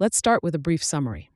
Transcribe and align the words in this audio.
Let's 0.00 0.16
start 0.16 0.42
with 0.42 0.54
a 0.54 0.58
brief 0.58 0.82
summary. 0.82 1.30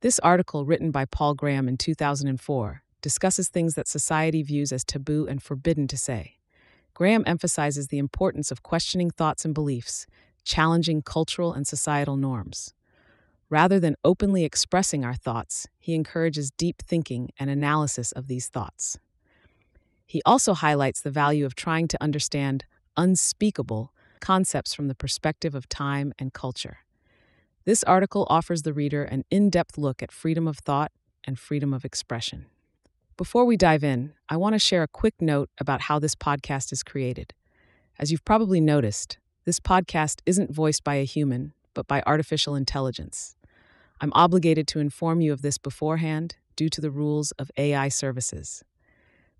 This 0.00 0.20
article, 0.20 0.64
written 0.64 0.92
by 0.92 1.04
Paul 1.04 1.34
Graham 1.34 1.66
in 1.66 1.76
2004, 1.76 2.82
discusses 3.02 3.48
things 3.48 3.74
that 3.74 3.88
society 3.88 4.44
views 4.44 4.70
as 4.70 4.84
taboo 4.84 5.26
and 5.26 5.42
forbidden 5.42 5.88
to 5.88 5.96
say. 5.96 6.36
Graham 6.94 7.24
emphasizes 7.26 7.88
the 7.88 7.98
importance 7.98 8.52
of 8.52 8.62
questioning 8.62 9.10
thoughts 9.10 9.44
and 9.44 9.52
beliefs, 9.52 10.06
challenging 10.44 11.02
cultural 11.02 11.52
and 11.52 11.66
societal 11.66 12.16
norms. 12.16 12.72
Rather 13.50 13.80
than 13.80 13.96
openly 14.04 14.44
expressing 14.44 15.04
our 15.04 15.16
thoughts, 15.16 15.66
he 15.80 15.96
encourages 15.96 16.52
deep 16.52 16.80
thinking 16.86 17.30
and 17.36 17.50
analysis 17.50 18.12
of 18.12 18.28
these 18.28 18.46
thoughts. 18.46 18.96
He 20.06 20.22
also 20.24 20.54
highlights 20.54 21.00
the 21.00 21.10
value 21.10 21.44
of 21.44 21.56
trying 21.56 21.88
to 21.88 22.00
understand 22.00 22.64
unspeakable 22.96 23.92
concepts 24.20 24.72
from 24.72 24.86
the 24.86 24.94
perspective 24.94 25.56
of 25.56 25.68
time 25.68 26.12
and 26.16 26.32
culture. 26.32 26.85
This 27.66 27.82
article 27.82 28.28
offers 28.30 28.62
the 28.62 28.72
reader 28.72 29.02
an 29.02 29.24
in 29.28 29.50
depth 29.50 29.76
look 29.76 30.00
at 30.00 30.12
freedom 30.12 30.46
of 30.46 30.58
thought 30.58 30.92
and 31.24 31.36
freedom 31.36 31.74
of 31.74 31.84
expression. 31.84 32.46
Before 33.16 33.44
we 33.44 33.56
dive 33.56 33.82
in, 33.82 34.12
I 34.28 34.36
want 34.36 34.52
to 34.52 34.60
share 34.60 34.84
a 34.84 34.88
quick 34.88 35.14
note 35.20 35.50
about 35.58 35.80
how 35.80 35.98
this 35.98 36.14
podcast 36.14 36.72
is 36.72 36.84
created. 36.84 37.34
As 37.98 38.12
you've 38.12 38.24
probably 38.24 38.60
noticed, 38.60 39.18
this 39.46 39.58
podcast 39.58 40.20
isn't 40.26 40.54
voiced 40.54 40.84
by 40.84 40.94
a 40.94 41.04
human, 41.04 41.54
but 41.74 41.88
by 41.88 42.04
artificial 42.06 42.54
intelligence. 42.54 43.34
I'm 44.00 44.12
obligated 44.14 44.68
to 44.68 44.78
inform 44.78 45.20
you 45.20 45.32
of 45.32 45.42
this 45.42 45.58
beforehand 45.58 46.36
due 46.54 46.68
to 46.68 46.80
the 46.80 46.92
rules 46.92 47.32
of 47.32 47.50
AI 47.56 47.88
services. 47.88 48.62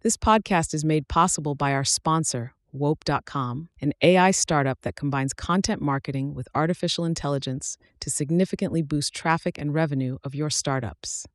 This 0.00 0.16
podcast 0.16 0.74
is 0.74 0.84
made 0.84 1.06
possible 1.06 1.54
by 1.54 1.72
our 1.72 1.84
sponsor, 1.84 2.54
Wope.com, 2.78 3.68
an 3.80 3.92
AI 4.02 4.30
startup 4.30 4.82
that 4.82 4.96
combines 4.96 5.32
content 5.32 5.80
marketing 5.82 6.34
with 6.34 6.48
artificial 6.54 7.04
intelligence 7.04 7.78
to 8.00 8.10
significantly 8.10 8.82
boost 8.82 9.14
traffic 9.14 9.58
and 9.58 9.74
revenue 9.74 10.18
of 10.22 10.34
your 10.34 10.50
startups. 10.50 11.26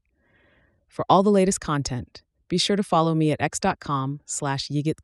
For 0.88 1.06
all 1.10 1.24
the 1.24 1.32
latest 1.32 1.60
content, 1.60 2.22
be 2.48 2.58
sure 2.58 2.76
to 2.76 2.84
follow 2.84 3.16
me 3.16 3.32
at 3.32 3.42
x.com 3.42 4.20
slash 4.26 4.68
yigit 4.68 4.98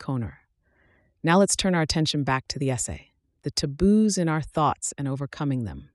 Now 1.24 1.38
let's 1.38 1.56
turn 1.56 1.76
our 1.76 1.82
attention 1.82 2.24
back 2.24 2.48
to 2.50 2.60
the 2.60 2.70
essay, 2.70 3.12
The 3.44 3.52
Taboos 3.52 4.18
in 4.18 4.28
Our 4.28 4.42
Thoughts 4.42 4.94
and 4.98 5.08
Overcoming 5.08 5.64
Them. 5.64 5.90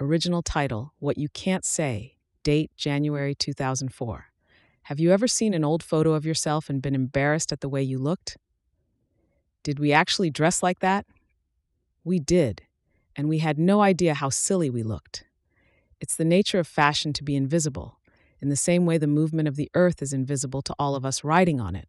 Original 0.00 0.42
title, 0.42 0.92
What 0.98 1.16
You 1.16 1.28
Can't 1.28 1.64
Say, 1.64 2.16
date 2.42 2.72
January 2.76 3.34
2004. 3.34 4.26
Have 4.88 5.00
you 5.00 5.12
ever 5.12 5.26
seen 5.26 5.54
an 5.54 5.64
old 5.64 5.82
photo 5.82 6.12
of 6.12 6.26
yourself 6.26 6.68
and 6.68 6.82
been 6.82 6.94
embarrassed 6.94 7.52
at 7.52 7.60
the 7.60 7.68
way 7.68 7.82
you 7.82 7.98
looked? 7.98 8.36
Did 9.64 9.78
we 9.78 9.92
actually 9.92 10.28
dress 10.28 10.62
like 10.62 10.80
that? 10.80 11.06
We 12.04 12.18
did, 12.20 12.62
and 13.16 13.30
we 13.30 13.38
had 13.38 13.58
no 13.58 13.80
idea 13.80 14.12
how 14.12 14.28
silly 14.28 14.68
we 14.68 14.82
looked. 14.82 15.24
It's 16.00 16.16
the 16.16 16.24
nature 16.24 16.58
of 16.58 16.66
fashion 16.68 17.14
to 17.14 17.24
be 17.24 17.34
invisible, 17.34 17.98
in 18.40 18.50
the 18.50 18.56
same 18.56 18.84
way 18.84 18.98
the 18.98 19.06
movement 19.06 19.48
of 19.48 19.56
the 19.56 19.70
earth 19.74 20.02
is 20.02 20.12
invisible 20.12 20.60
to 20.60 20.74
all 20.78 20.94
of 20.94 21.06
us 21.06 21.24
riding 21.24 21.62
on 21.62 21.74
it. 21.74 21.88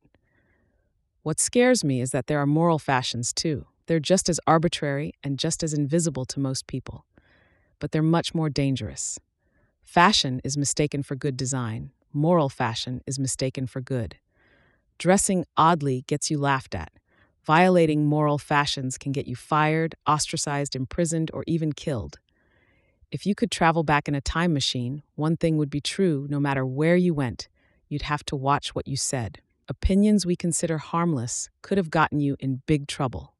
What 1.21 1.41
scares 1.41 1.83
me 1.83 1.99
is 1.99 2.11
that 2.11 2.27
there 2.27 2.39
are 2.39 2.45
moral 2.45 2.79
fashions 2.79 3.33
too. 3.33 3.65
They're 3.87 3.99
just 3.99 4.29
as 4.29 4.39
arbitrary 4.47 5.13
and 5.21 5.37
just 5.37 5.61
as 5.61 5.73
invisible 5.73 6.23
to 6.25 6.39
most 6.39 6.67
people, 6.67 7.05
but 7.79 7.91
they're 7.91 8.01
much 8.01 8.33
more 8.33 8.49
dangerous. 8.49 9.19
Fashion 9.83 10.39
is 10.45 10.55
mistaken 10.55 11.03
for 11.03 11.17
good 11.17 11.35
design, 11.35 11.91
moral 12.13 12.47
fashion 12.47 13.01
is 13.05 13.19
mistaken 13.19 13.67
for 13.67 13.81
good. 13.81 14.15
Dressing 14.97 15.43
oddly 15.57 16.05
gets 16.07 16.31
you 16.31 16.37
laughed 16.37 16.73
at 16.73 16.93
Violating 17.45 18.05
moral 18.05 18.37
fashions 18.37 18.97
can 18.97 19.11
get 19.11 19.27
you 19.27 19.35
fired, 19.35 19.95
ostracized, 20.07 20.75
imprisoned, 20.75 21.29
or 21.33 21.43
even 21.47 21.73
killed. 21.73 22.17
If 23.11 23.25
you 23.25 23.35
could 23.35 23.51
travel 23.51 23.83
back 23.83 24.07
in 24.07 24.15
a 24.15 24.21
time 24.21 24.53
machine, 24.53 25.03
one 25.15 25.37
thing 25.37 25.57
would 25.57 25.69
be 25.69 25.79
true 25.81 26.27
no 26.29 26.39
matter 26.39 26.65
where 26.65 26.95
you 26.95 27.13
went 27.13 27.47
you'd 27.87 28.03
have 28.03 28.25
to 28.25 28.35
watch 28.35 28.73
what 28.73 28.87
you 28.87 28.97
said. 28.97 29.39
Opinions 29.67 30.25
we 30.25 30.35
consider 30.35 30.77
harmless 30.77 31.49
could 31.61 31.77
have 31.77 31.89
gotten 31.89 32.19
you 32.19 32.35
in 32.39 32.61
big 32.65 32.87
trouble. 32.87 33.33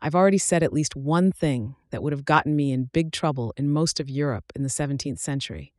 I've 0.00 0.14
already 0.14 0.38
said 0.38 0.62
at 0.62 0.72
least 0.72 0.94
one 0.94 1.32
thing 1.32 1.74
that 1.90 2.02
would 2.02 2.12
have 2.12 2.24
gotten 2.24 2.54
me 2.54 2.72
in 2.72 2.90
big 2.92 3.12
trouble 3.12 3.52
in 3.56 3.70
most 3.70 3.98
of 3.98 4.10
Europe 4.10 4.52
in 4.54 4.62
the 4.62 4.68
17th 4.68 5.18
century, 5.18 5.72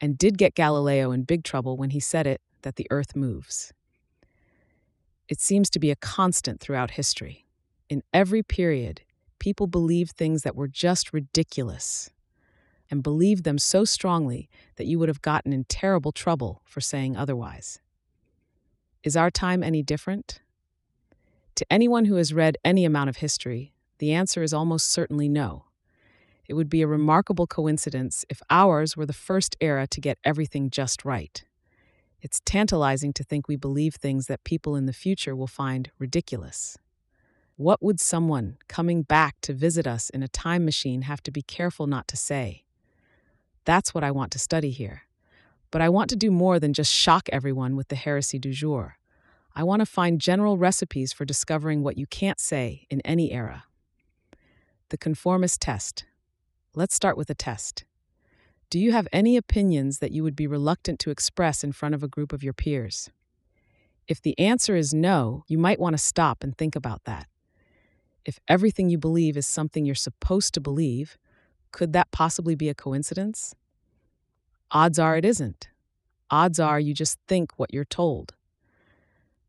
and 0.00 0.16
did 0.16 0.38
get 0.38 0.54
Galileo 0.54 1.10
in 1.10 1.24
big 1.24 1.42
trouble 1.42 1.76
when 1.76 1.90
he 1.90 2.00
said 2.00 2.26
it 2.26 2.40
that 2.62 2.76
the 2.76 2.86
earth 2.90 3.16
moves. 3.16 3.72
It 5.30 5.40
seems 5.40 5.70
to 5.70 5.78
be 5.78 5.92
a 5.92 5.96
constant 5.96 6.60
throughout 6.60 6.90
history. 6.90 7.46
In 7.88 8.02
every 8.12 8.42
period, 8.42 9.02
people 9.38 9.68
believed 9.68 10.10
things 10.10 10.42
that 10.42 10.56
were 10.56 10.66
just 10.66 11.12
ridiculous 11.12 12.10
and 12.90 13.00
believed 13.00 13.44
them 13.44 13.56
so 13.56 13.84
strongly 13.84 14.50
that 14.74 14.88
you 14.88 14.98
would 14.98 15.08
have 15.08 15.22
gotten 15.22 15.52
in 15.52 15.62
terrible 15.64 16.10
trouble 16.10 16.62
for 16.64 16.80
saying 16.80 17.16
otherwise. 17.16 17.80
Is 19.04 19.16
our 19.16 19.30
time 19.30 19.62
any 19.62 19.84
different? 19.84 20.40
To 21.54 21.66
anyone 21.70 22.06
who 22.06 22.16
has 22.16 22.34
read 22.34 22.58
any 22.64 22.84
amount 22.84 23.08
of 23.08 23.18
history, 23.18 23.72
the 23.98 24.12
answer 24.12 24.42
is 24.42 24.52
almost 24.52 24.90
certainly 24.90 25.28
no. 25.28 25.66
It 26.48 26.54
would 26.54 26.68
be 26.68 26.82
a 26.82 26.88
remarkable 26.88 27.46
coincidence 27.46 28.24
if 28.28 28.42
ours 28.50 28.96
were 28.96 29.06
the 29.06 29.12
first 29.12 29.56
era 29.60 29.86
to 29.86 30.00
get 30.00 30.18
everything 30.24 30.70
just 30.70 31.04
right. 31.04 31.44
It's 32.22 32.40
tantalizing 32.44 33.12
to 33.14 33.24
think 33.24 33.48
we 33.48 33.56
believe 33.56 33.94
things 33.94 34.26
that 34.26 34.44
people 34.44 34.76
in 34.76 34.86
the 34.86 34.92
future 34.92 35.34
will 35.34 35.46
find 35.46 35.90
ridiculous. 35.98 36.76
What 37.56 37.82
would 37.82 38.00
someone 38.00 38.58
coming 38.68 39.02
back 39.02 39.40
to 39.42 39.52
visit 39.52 39.86
us 39.86 40.10
in 40.10 40.22
a 40.22 40.28
time 40.28 40.64
machine 40.64 41.02
have 41.02 41.22
to 41.24 41.30
be 41.30 41.42
careful 41.42 41.86
not 41.86 42.08
to 42.08 42.16
say? 42.16 42.64
That's 43.64 43.94
what 43.94 44.04
I 44.04 44.10
want 44.10 44.32
to 44.32 44.38
study 44.38 44.70
here. 44.70 45.02
But 45.70 45.82
I 45.82 45.88
want 45.88 46.10
to 46.10 46.16
do 46.16 46.30
more 46.30 46.58
than 46.58 46.72
just 46.72 46.92
shock 46.92 47.28
everyone 47.30 47.76
with 47.76 47.88
the 47.88 47.96
heresy 47.96 48.38
du 48.38 48.52
jour. 48.52 48.96
I 49.54 49.62
want 49.62 49.80
to 49.80 49.86
find 49.86 50.20
general 50.20 50.58
recipes 50.58 51.12
for 51.12 51.24
discovering 51.24 51.82
what 51.82 51.98
you 51.98 52.06
can't 52.06 52.40
say 52.40 52.86
in 52.90 53.00
any 53.02 53.32
era. 53.32 53.64
The 54.88 54.98
conformist 54.98 55.60
test. 55.60 56.04
Let's 56.74 56.94
start 56.94 57.16
with 57.16 57.30
a 57.30 57.34
test. 57.34 57.84
Do 58.70 58.78
you 58.78 58.92
have 58.92 59.08
any 59.12 59.36
opinions 59.36 59.98
that 59.98 60.12
you 60.12 60.22
would 60.22 60.36
be 60.36 60.46
reluctant 60.46 61.00
to 61.00 61.10
express 61.10 61.64
in 61.64 61.72
front 61.72 61.92
of 61.92 62.04
a 62.04 62.08
group 62.08 62.32
of 62.32 62.44
your 62.44 62.52
peers? 62.52 63.10
If 64.06 64.22
the 64.22 64.38
answer 64.38 64.76
is 64.76 64.94
no, 64.94 65.42
you 65.48 65.58
might 65.58 65.80
want 65.80 65.94
to 65.94 65.98
stop 65.98 66.44
and 66.44 66.56
think 66.56 66.76
about 66.76 67.02
that. 67.04 67.26
If 68.24 68.38
everything 68.46 68.88
you 68.88 68.96
believe 68.96 69.36
is 69.36 69.44
something 69.44 69.84
you're 69.84 69.96
supposed 69.96 70.54
to 70.54 70.60
believe, 70.60 71.18
could 71.72 71.92
that 71.94 72.12
possibly 72.12 72.54
be 72.54 72.68
a 72.68 72.74
coincidence? 72.74 73.56
Odds 74.70 75.00
are 75.00 75.16
it 75.16 75.24
isn't. 75.24 75.68
Odds 76.30 76.60
are 76.60 76.78
you 76.78 76.94
just 76.94 77.18
think 77.26 77.58
what 77.58 77.74
you're 77.74 77.84
told. 77.84 78.34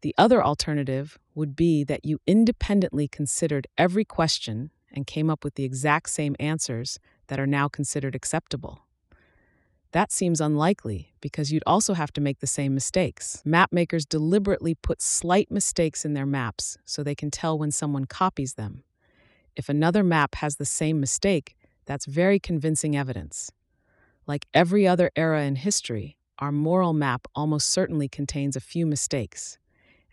The 0.02 0.16
other 0.18 0.44
alternative 0.44 1.20
would 1.36 1.56
be 1.56 1.84
that 1.84 2.06
you 2.06 2.18
independently 2.26 3.08
considered 3.08 3.68
every 3.78 4.03
question 4.03 4.72
and 4.92 5.06
came 5.06 5.30
up 5.30 5.44
with 5.44 5.53
the 5.53 5.64
exact 5.64 6.09
same 6.09 6.36
answers 6.40 6.98
that 7.28 7.40
are 7.40 7.46
now 7.46 7.68
considered 7.68 8.16
acceptable. 8.16 8.82
That 9.91 10.12
seems 10.12 10.40
unlikely 10.40 11.13
because 11.19 11.52
you'd 11.52 11.63
also 11.68 11.94
have 11.94 12.13
to 12.13 12.22
make 12.22 12.40
the 12.40 12.47
same 12.47 12.74
mistakes. 12.74 13.41
Map 13.44 13.74
makers 13.74 14.06
deliberately 14.06 14.74
put 14.74 15.02
slight 15.02 15.52
mistakes 15.52 16.06
in 16.06 16.13
their 16.13 16.25
maps 16.25 16.78
so 16.85 17.03
they 17.03 17.16
can 17.16 17.29
tell 17.29 17.57
when 17.59 17.72
someone 17.72 18.06
copies 18.06 18.53
them. 18.53 18.84
If 19.56 19.68
another 19.68 20.03
map 20.03 20.35
has 20.35 20.56
the 20.56 20.66
same 20.66 21.02
mistake, 21.02 21.57
that's 21.85 22.06
very 22.06 22.40
convincing 22.40 22.96
evidence. 22.96 23.52
Like 24.25 24.46
every 24.53 24.88
other 24.88 25.12
era 25.18 25.44
in 25.44 25.57
history, 25.57 26.18
our 26.40 26.53
moral 26.53 26.94
map 26.94 27.28
almost 27.35 27.69
certainly 27.69 28.08
contains 28.08 28.56
a 28.56 28.62
few 28.62 28.85
mistakes, 28.85 29.58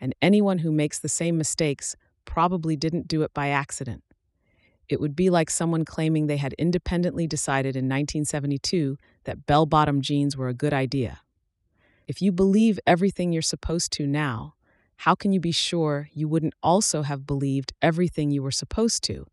and 0.01 0.13
anyone 0.21 0.59
who 0.59 0.73
makes 0.73 0.99
the 0.99 1.09
same 1.09 1.39
mistakes 1.39 1.95
probably 2.25 2.75
didn't 2.75 3.07
do 3.07 3.23
it 3.23 3.33
by 3.33 3.49
accident. 3.49 4.03
It 4.89 5.01
would 5.01 5.15
be 5.15 5.29
like 5.29 5.51
someone 5.51 5.85
claiming 5.85 6.27
they 6.27 6.39
had 6.39 6.55
independently 6.55 7.27
decided 7.27 7.77
in 7.77 7.85
1972 7.85 8.97
that 9.25 9.47
bell 9.47 9.67
bottom 9.67 10.01
jeans 10.01 10.37
were 10.37 10.49
a 10.49 10.55
good 10.55 10.73
idea. 10.73 11.21
If 12.07 12.23
you 12.23 12.33
believe 12.33 12.81
everything 12.87 13.33
you're 13.33 13.43
supposed 13.43 13.93
to 13.93 14.07
now, 14.07 14.55
how 15.03 15.15
can 15.15 15.31
you 15.31 15.41
be 15.41 15.53
sure 15.53 16.09
you 16.13 16.27
wouldn't 16.27 16.55
also 16.63 17.03
have 17.03 17.27
believed 17.27 17.73
everything 17.83 18.31
you 18.31 18.43
were 18.43 18.51
supposed 18.51 19.05
to 19.05 19.27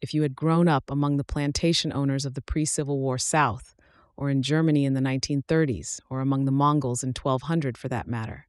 if 0.00 0.14
you 0.14 0.22
had 0.22 0.34
grown 0.34 0.66
up 0.66 0.90
among 0.90 1.18
the 1.18 1.24
plantation 1.24 1.92
owners 1.92 2.24
of 2.24 2.34
the 2.34 2.42
pre 2.42 2.64
Civil 2.64 2.98
War 2.98 3.18
South, 3.18 3.74
or 4.16 4.30
in 4.30 4.42
Germany 4.42 4.84
in 4.84 4.94
the 4.94 5.00
1930s, 5.00 6.00
or 6.10 6.20
among 6.20 6.46
the 6.46 6.50
Mongols 6.50 7.04
in 7.04 7.10
1200 7.10 7.76
for 7.76 7.88
that 7.88 8.08
matter? 8.08 8.46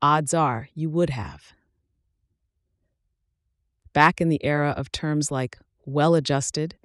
Odds 0.00 0.34
are 0.34 0.68
you 0.74 0.90
would 0.90 1.10
have. 1.10 1.52
Back 3.92 4.20
in 4.20 4.28
the 4.28 4.44
era 4.44 4.70
of 4.76 4.90
terms 4.90 5.30
like 5.30 5.58
well 5.86 6.14
adjusted, 6.14 6.76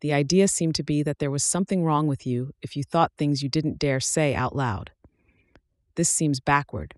the 0.00 0.12
idea 0.12 0.48
seemed 0.48 0.74
to 0.76 0.82
be 0.82 1.02
that 1.02 1.18
there 1.18 1.30
was 1.30 1.42
something 1.42 1.84
wrong 1.84 2.06
with 2.06 2.26
you 2.26 2.52
if 2.62 2.76
you 2.76 2.82
thought 2.84 3.12
things 3.16 3.42
you 3.42 3.48
didn't 3.48 3.78
dare 3.78 4.00
say 4.00 4.34
out 4.34 4.54
loud. 4.54 4.92
This 5.96 6.08
seems 6.08 6.38
backward. 6.38 6.94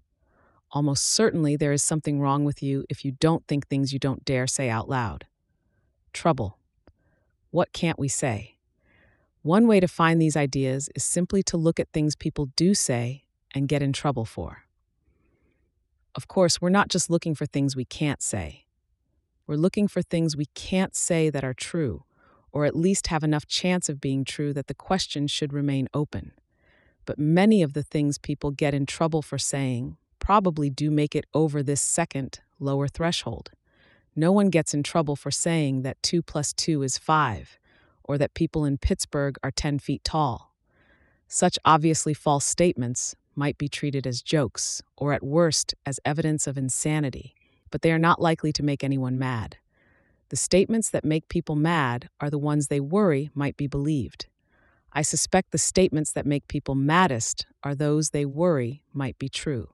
Almost 0.73 1.05
certainly 1.05 1.57
there 1.57 1.73
is 1.73 1.83
something 1.83 2.21
wrong 2.21 2.45
with 2.45 2.63
you 2.63 2.85
if 2.89 3.05
you 3.05 3.13
don't 3.13 3.47
think 3.49 3.67
things 3.67 3.93
you 3.93 3.99
don't 3.99 4.25
dare 4.25 4.47
say 4.47 4.69
out 4.69 4.89
loud. 4.89 5.27
Trouble. 6.13 6.59
What 7.51 7.73
can't 7.73 7.99
we 7.99 8.09
say? 8.09 8.57
One 9.43 9.67
way 9.67 9.81
to 9.81 9.89
find 9.89 10.21
these 10.21 10.37
ideas 10.37 10.91
is 10.95 11.03
simply 11.03 11.43
to 11.45 11.57
look 11.57 11.81
at 11.81 11.89
things 11.93 12.15
people 12.15 12.51
do 12.57 12.75
say 12.75 13.25
and 13.53 13.69
get 13.69 13.83
in 13.83 13.93
trouble 13.93 14.25
for. 14.27 14.65
Of 16.15 16.29
course, 16.29 16.61
we're 16.61 16.69
not 16.69 16.89
just 16.89 17.09
looking 17.09 17.35
for 17.35 17.47
things 17.47 17.75
we 17.75 17.85
can't 17.85 18.21
say. 18.21 18.67
We're 19.51 19.57
looking 19.57 19.89
for 19.89 20.01
things 20.01 20.37
we 20.37 20.47
can't 20.55 20.95
say 20.95 21.29
that 21.29 21.43
are 21.43 21.53
true, 21.53 22.05
or 22.53 22.67
at 22.67 22.77
least 22.77 23.09
have 23.09 23.25
enough 23.25 23.49
chance 23.49 23.89
of 23.89 24.01
being 24.01 24.25
true 24.25 24.53
that 24.53 24.69
the 24.69 24.75
question 24.75 25.27
should 25.27 25.53
remain 25.53 25.89
open. 25.93 26.31
But 27.05 27.19
many 27.19 27.61
of 27.61 27.73
the 27.73 27.83
things 27.83 28.17
people 28.17 28.53
get 28.53 28.75
in 28.75 28.87
trouble 28.87 29.23
for 29.23 29.39
saying 29.39 29.97
probably 30.21 30.71
do 30.71 30.89
make 30.89 31.17
it 31.17 31.25
over 31.35 31.65
this 31.65 31.81
second, 31.81 32.39
lower 32.61 32.87
threshold. 32.87 33.51
No 34.15 34.31
one 34.31 34.51
gets 34.51 34.73
in 34.73 34.85
trouble 34.85 35.17
for 35.17 35.33
saying 35.33 35.83
that 35.83 36.01
2 36.05 36.23
plus 36.23 36.53
2 36.53 36.85
is 36.85 36.97
5, 36.97 37.59
or 38.05 38.19
that 38.19 38.35
people 38.35 38.65
in 38.65 38.79
Pittsburgh 38.79 39.37
are 39.43 39.51
10 39.51 39.81
feet 39.81 40.05
tall. 40.05 40.55
Such 41.27 41.59
obviously 41.65 42.15
false 42.15 42.45
statements 42.45 43.17
might 43.35 43.59
be 43.59 43.69
treated 43.69 44.07
as 44.07 44.23
jokes, 44.23 44.81
or 44.97 45.13
at 45.13 45.25
worst, 45.25 45.75
as 45.85 45.99
evidence 46.05 46.47
of 46.47 46.57
insanity 46.57 47.35
but 47.71 47.83
they 47.83 47.93
are 47.93 47.99
not 47.99 48.21
likely 48.21 48.53
to 48.53 48.63
make 48.63 48.83
anyone 48.83 49.19
mad. 49.19 49.57
The 50.31 50.37
statements 50.37 50.91
that 50.91 51.05
make 51.05 51.29
people 51.29 51.57
mad 51.57 52.09
are 52.21 52.31
the 52.31 52.39
ones 52.39 52.69
they 52.69 52.81
worry 52.81 53.31
might 53.35 53.57
be 53.57 53.67
believed. 53.67 54.27
I 54.93 55.03
suspect 55.03 55.51
the 55.51 55.59
statements 55.59 56.13
that 56.13 56.27
make 56.27 56.49
people 56.49 56.75
maddest 56.75 57.47
are 57.63 57.75
those 57.75 58.11
they 58.11 58.25
worry 58.25 58.83
might 58.93 59.19
be 59.19 59.29
true. 59.29 59.71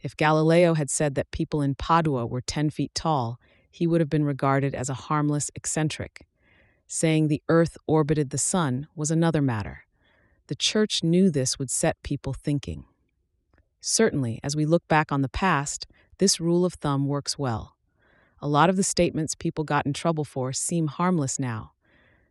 If 0.00 0.16
Galileo 0.16 0.74
had 0.74 0.90
said 0.90 1.14
that 1.14 1.30
people 1.30 1.62
in 1.62 1.74
Padua 1.74 2.26
were 2.26 2.40
10 2.40 2.70
feet 2.70 2.94
tall, 2.94 3.38
he 3.70 3.86
would 3.86 4.00
have 4.00 4.10
been 4.10 4.24
regarded 4.24 4.74
as 4.74 4.88
a 4.88 4.94
harmless 4.94 5.50
eccentric. 5.54 6.26
Saying 6.86 7.28
the 7.28 7.42
earth 7.48 7.78
orbited 7.86 8.30
the 8.30 8.38
sun 8.38 8.88
was 8.94 9.10
another 9.10 9.40
matter. 9.40 9.84
The 10.48 10.54
church 10.54 11.02
knew 11.02 11.30
this 11.30 11.58
would 11.58 11.70
set 11.70 12.02
people 12.02 12.32
thinking. 12.32 12.84
Certainly, 13.80 14.40
as 14.42 14.54
we 14.54 14.66
look 14.66 14.86
back 14.88 15.10
on 15.10 15.22
the 15.22 15.28
past, 15.28 15.86
this 16.22 16.38
rule 16.38 16.64
of 16.64 16.74
thumb 16.74 17.08
works 17.08 17.36
well. 17.36 17.74
A 18.40 18.46
lot 18.46 18.70
of 18.70 18.76
the 18.76 18.84
statements 18.84 19.34
people 19.34 19.64
got 19.64 19.86
in 19.86 19.92
trouble 19.92 20.22
for 20.22 20.52
seem 20.52 20.86
harmless 20.86 21.36
now, 21.36 21.72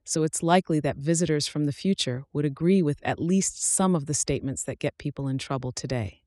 so 0.05 0.23
it's 0.23 0.41
likely 0.41 0.79
that 0.79 0.95
visitors 0.95 1.45
from 1.45 1.65
the 1.65 1.73
future 1.73 2.23
would 2.31 2.45
agree 2.45 2.81
with 2.81 3.01
at 3.03 3.19
least 3.19 3.61
some 3.61 3.93
of 3.93 4.05
the 4.05 4.13
statements 4.13 4.63
that 4.63 4.79
get 4.79 4.97
people 4.97 5.27
in 5.27 5.37
trouble 5.37 5.73
today. 5.73 6.21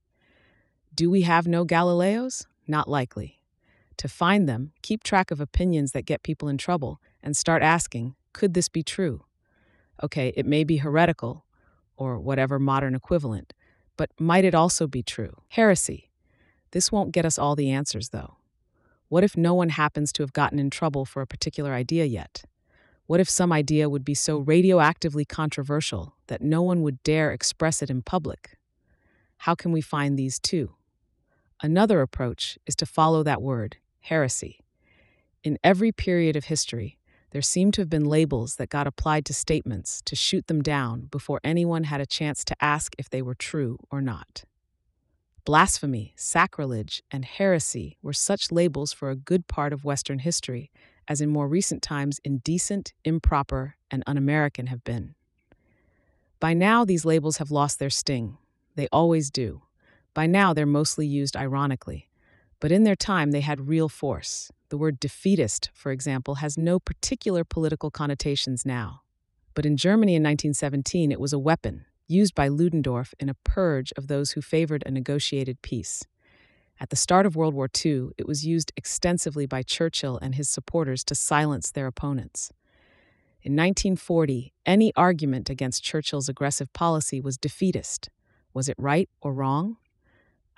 Do 0.95 1.09
we 1.09 1.23
have 1.23 1.47
no 1.47 1.65
Galileos? 1.65 2.45
Not 2.69 2.87
likely. 2.87 3.41
To 3.97 4.09
find 4.09 4.47
them, 4.47 4.73
keep 4.83 5.03
track 5.03 5.31
of 5.31 5.41
opinions 5.41 5.93
that 5.93 6.05
get 6.05 6.23
people 6.23 6.51
in 6.51 6.59
trouble 6.59 7.01
and 7.23 7.35
start 7.35 7.63
asking 7.63 8.15
could 8.35 8.53
this 8.53 8.69
be 8.69 8.83
true? 8.83 9.25
Okay, 10.03 10.35
it 10.37 10.45
may 10.45 10.65
be 10.65 10.77
heretical, 10.77 11.47
or 11.97 12.21
whatever 12.21 12.59
modern 12.59 12.95
equivalent, 12.95 13.55
but 13.97 14.11
might 14.21 14.45
it 14.45 14.55
also 14.55 14.87
be 14.87 15.03
true? 15.03 15.41
Heresy. 15.49 16.11
This 16.75 16.91
won't 16.91 17.13
get 17.13 17.25
us 17.25 17.39
all 17.39 17.55
the 17.55 17.71
answers, 17.71 18.09
though. 18.09 18.35
What 19.09 19.23
if 19.23 19.37
no 19.37 19.55
one 19.55 19.69
happens 19.69 20.13
to 20.13 20.25
have 20.25 20.33
gotten 20.33 20.59
in 20.59 20.71
trouble 20.71 21.05
for 21.05 21.23
a 21.23 21.27
particular 21.27 21.73
idea 21.73 22.05
yet? 22.05 22.43
What 23.07 23.21
if 23.21 23.31
some 23.31 23.53
idea 23.53 23.89
would 23.89 24.05
be 24.05 24.15
so 24.15 24.39
radioactively 24.39 25.25
controversial 25.25 26.17
that 26.27 26.43
no 26.43 26.63
one 26.63 26.83
would 26.83 27.01
dare 27.05 27.31
express 27.31 27.81
it 27.81 27.91
in 27.91 28.03
public? 28.03 28.59
How 29.37 29.55
can 29.55 29.71
we 29.71 29.81
find 29.81 30.19
these 30.19 30.41
too? 30.41 30.75
Another 31.63 32.01
approach 32.01 32.59
is 32.67 32.75
to 32.75 32.87
follow 32.87 33.23
that 33.23 33.41
word, 33.41 33.77
heresy. 34.01 34.59
In 35.45 35.61
every 35.63 35.93
period 35.93 36.35
of 36.35 36.47
history, 36.47 36.99
there 37.31 37.41
seem 37.41 37.71
to 37.71 37.83
have 37.83 37.91
been 37.91 38.05
labels 38.05 38.57
that 38.57 38.69
got 38.69 38.89
applied 38.89 39.25
to 39.27 39.33
statements 39.33 40.03
to 40.07 40.17
shoot 40.17 40.49
them 40.49 40.61
down 40.61 41.03
before 41.03 41.41
anyone 41.45 41.85
had 41.85 42.01
a 42.01 42.07
chance 42.07 42.45
to 42.47 42.57
ask 42.61 42.97
if 42.99 43.09
they 43.09 43.23
were 43.23 43.37
true 43.37 43.79
or 43.93 44.01
not. 44.01 44.43
Blasphemy, 45.45 46.15
sacrilege, 46.17 47.03
and 47.11 47.25
heresy 47.25 47.99
were 48.01 48.15
such 48.15 48.51
labels 48.51 48.95
for 48.95 49.11
a 49.11 49.17
good 49.17 49.47
part 49.47 49.75
of 49.75 49.85
Western 49.85 50.21
history 50.21 50.71
as 51.07 51.21
in 51.21 51.29
more 51.29 51.49
recent 51.49 51.83
times 51.83 52.19
indecent, 52.25 52.95
improper, 53.05 53.77
and 53.91 54.03
un 54.07 54.17
American 54.17 54.69
have 54.69 54.83
been. 54.85 55.15
By 56.41 56.55
now, 56.55 56.85
these 56.85 57.05
labels 57.05 57.37
have 57.37 57.51
lost 57.51 57.79
their 57.79 57.91
sting. 57.91 58.39
They 58.75 58.89
always 58.91 59.31
do. 59.31 59.63
By 60.15 60.27
now, 60.27 60.55
they're 60.55 60.67
mostly 60.67 61.07
used 61.07 61.37
ironically. 61.37 62.09
But 62.59 62.73
in 62.73 62.85
their 62.85 62.97
time, 62.97 63.31
they 63.31 63.41
had 63.43 63.69
real 63.69 63.91
force. 63.91 64.51
The 64.71 64.79
word 64.79 64.99
defeatist, 64.99 65.71
for 65.75 65.93
example, 65.93 66.37
has 66.37 66.57
no 66.57 66.79
particular 66.79 67.45
political 67.45 67.91
connotations 67.91 68.65
now. 68.65 69.03
But 69.53 69.67
in 69.67 69.77
Germany 69.77 70.15
in 70.15 70.23
1917, 70.23 71.13
it 71.13 71.21
was 71.21 71.33
a 71.33 71.39
weapon, 71.39 71.85
used 72.07 72.35
by 72.35 72.49
Ludendorff 72.49 73.15
in 73.19 73.29
a 73.29 73.37
purge 73.45 73.93
of 73.97 74.09
those 74.09 74.33
who 74.33 74.43
favored 74.43 74.83
a 74.85 74.91
negotiated 74.91 75.63
peace. 75.63 76.05
At 76.81 76.91
the 76.91 76.97
start 76.97 77.25
of 77.25 77.37
World 77.37 77.55
War 77.55 77.69
II, 77.85 78.09
it 78.19 78.27
was 78.27 78.45
used 78.45 78.73
extensively 78.77 79.47
by 79.47 79.63
Churchill 79.63 80.19
and 80.21 80.35
his 80.35 80.49
supporters 80.49 81.05
to 81.05 81.15
silence 81.15 81.71
their 81.71 81.87
opponents. 81.87 82.51
In 83.43 83.53
1940, 83.53 84.53
any 84.65 84.93
argument 84.97 85.51
against 85.51 85.85
Churchill's 85.85 86.29
aggressive 86.29 86.73
policy 86.73 87.21
was 87.21 87.37
defeatist. 87.37 88.09
Was 88.53 88.69
it 88.69 88.77
right 88.79 89.09
or 89.21 89.33
wrong? 89.33 89.77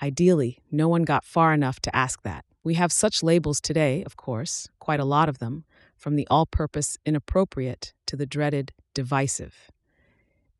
Ideally, 0.03 0.63
no 0.71 0.89
one 0.89 1.03
got 1.03 1.25
far 1.25 1.53
enough 1.53 1.81
to 1.81 1.95
ask 1.95 2.23
that. 2.23 2.45
We 2.63 2.75
have 2.75 2.93
such 2.93 3.23
labels 3.23 3.61
today, 3.61 4.03
of 4.05 4.17
course, 4.17 4.69
quite 4.79 5.01
a 5.01 5.05
lot 5.05 5.29
of 5.29 5.39
them, 5.39 5.65
from 5.97 6.17
the 6.17 6.27
all 6.29 6.47
purpose 6.47 6.99
inappropriate 7.07 7.93
to 8.07 8.17
the 8.17 8.27
dreaded 8.27 8.73
divisive. 8.95 9.71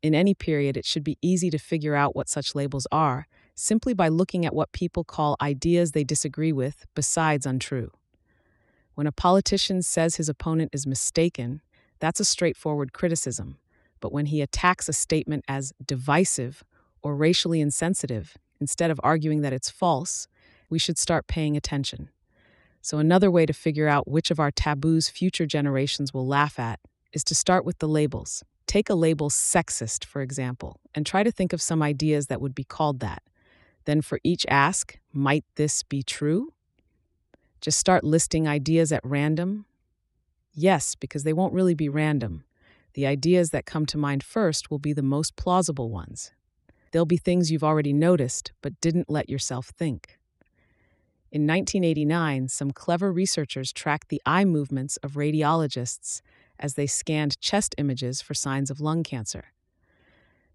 In 0.01 0.13
any 0.13 0.33
period, 0.33 0.77
it 0.77 0.85
should 0.85 1.03
be 1.03 1.17
easy 1.21 1.49
to 1.49 1.57
figure 1.57 1.95
out 1.95 2.15
what 2.15 2.29
such 2.29 2.55
labels 2.55 2.87
are 2.91 3.27
simply 3.55 3.93
by 3.93 4.07
looking 4.07 4.45
at 4.45 4.53
what 4.53 4.71
people 4.71 5.03
call 5.03 5.35
ideas 5.41 5.91
they 5.91 6.03
disagree 6.03 6.51
with 6.51 6.85
besides 6.93 7.45
untrue. 7.45 7.91
When 8.93 9.07
a 9.07 9.11
politician 9.11 9.81
says 9.81 10.15
his 10.15 10.29
opponent 10.29 10.69
is 10.73 10.87
mistaken, 10.87 11.61
that's 11.99 12.19
a 12.19 12.25
straightforward 12.25 12.93
criticism. 12.93 13.57
But 13.99 14.11
when 14.11 14.27
he 14.27 14.41
attacks 14.41 14.87
a 14.87 14.93
statement 14.93 15.43
as 15.47 15.73
divisive 15.83 16.63
or 17.01 17.15
racially 17.15 17.61
insensitive, 17.61 18.37
instead 18.59 18.91
of 18.91 18.99
arguing 19.03 19.41
that 19.41 19.53
it's 19.53 19.69
false, 19.69 20.27
we 20.69 20.77
should 20.77 20.97
start 20.97 21.27
paying 21.27 21.57
attention. 21.57 22.09
So, 22.81 22.99
another 22.99 23.31
way 23.31 23.45
to 23.45 23.53
figure 23.53 23.87
out 23.87 24.07
which 24.07 24.29
of 24.29 24.39
our 24.39 24.51
taboos 24.51 25.09
future 25.09 25.45
generations 25.45 26.13
will 26.13 26.27
laugh 26.27 26.59
at 26.59 26.79
is 27.11 27.23
to 27.25 27.35
start 27.35 27.65
with 27.65 27.79
the 27.79 27.87
labels. 27.87 28.43
Take 28.67 28.89
a 28.89 28.95
label 28.95 29.29
sexist, 29.29 30.03
for 30.03 30.21
example, 30.21 30.81
and 30.93 31.05
try 31.05 31.23
to 31.23 31.31
think 31.31 31.53
of 31.53 31.61
some 31.61 31.81
ideas 31.81 32.27
that 32.27 32.41
would 32.41 32.53
be 32.53 32.65
called 32.65 32.99
that. 32.99 33.23
Then 33.85 34.01
for 34.01 34.19
each 34.23 34.45
ask, 34.49 34.99
might 35.13 35.45
this 35.55 35.83
be 35.83 36.03
true? 36.03 36.53
Just 37.61 37.79
start 37.79 38.03
listing 38.03 38.47
ideas 38.47 38.91
at 38.91 39.01
random. 39.05 39.65
Yes, 40.53 40.95
because 40.95 41.23
they 41.23 41.33
won't 41.33 41.53
really 41.53 41.75
be 41.75 41.87
random. 41.87 42.43
The 42.93 43.07
ideas 43.07 43.51
that 43.51 43.65
come 43.65 43.85
to 43.87 43.97
mind 43.97 44.23
first 44.23 44.69
will 44.69 44.79
be 44.79 44.91
the 44.91 45.01
most 45.01 45.37
plausible 45.37 45.89
ones. 45.89 46.33
They'll 46.91 47.05
be 47.05 47.17
things 47.17 47.51
you've 47.51 47.63
already 47.63 47.93
noticed 47.93 48.51
but 48.61 48.79
didn't 48.81 49.09
let 49.09 49.29
yourself 49.29 49.67
think. 49.67 50.17
In 51.31 51.45
1989, 51.45 52.47
some 52.47 52.71
clever 52.71 53.11
researchers 53.11 53.71
tracked 53.71 54.09
the 54.09 54.21
eye 54.25 54.45
movements 54.45 54.97
of 54.97 55.13
radiologists 55.13 56.21
as 56.59 56.73
they 56.73 56.87
scanned 56.87 57.39
chest 57.39 57.75
images 57.77 58.21
for 58.21 58.33
signs 58.33 58.69
of 58.69 58.79
lung 58.79 59.03
cancer. 59.03 59.53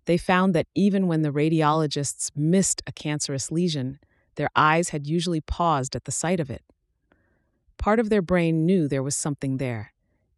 They 0.06 0.16
found 0.16 0.54
that 0.54 0.66
even 0.74 1.06
when 1.06 1.22
the 1.22 1.30
radiologists 1.30 2.30
missed 2.34 2.82
a 2.86 2.92
cancerous 2.92 3.52
lesion, 3.52 4.00
their 4.34 4.50
eyes 4.56 4.88
had 4.88 5.06
usually 5.06 5.40
paused 5.40 5.94
at 5.94 6.04
the 6.04 6.12
sight 6.12 6.40
of 6.40 6.50
it. 6.50 6.62
Part 7.78 8.00
of 8.00 8.10
their 8.10 8.22
brain 8.22 8.66
knew 8.66 8.88
there 8.88 9.02
was 9.02 9.16
something 9.16 9.58
there. 9.58 9.92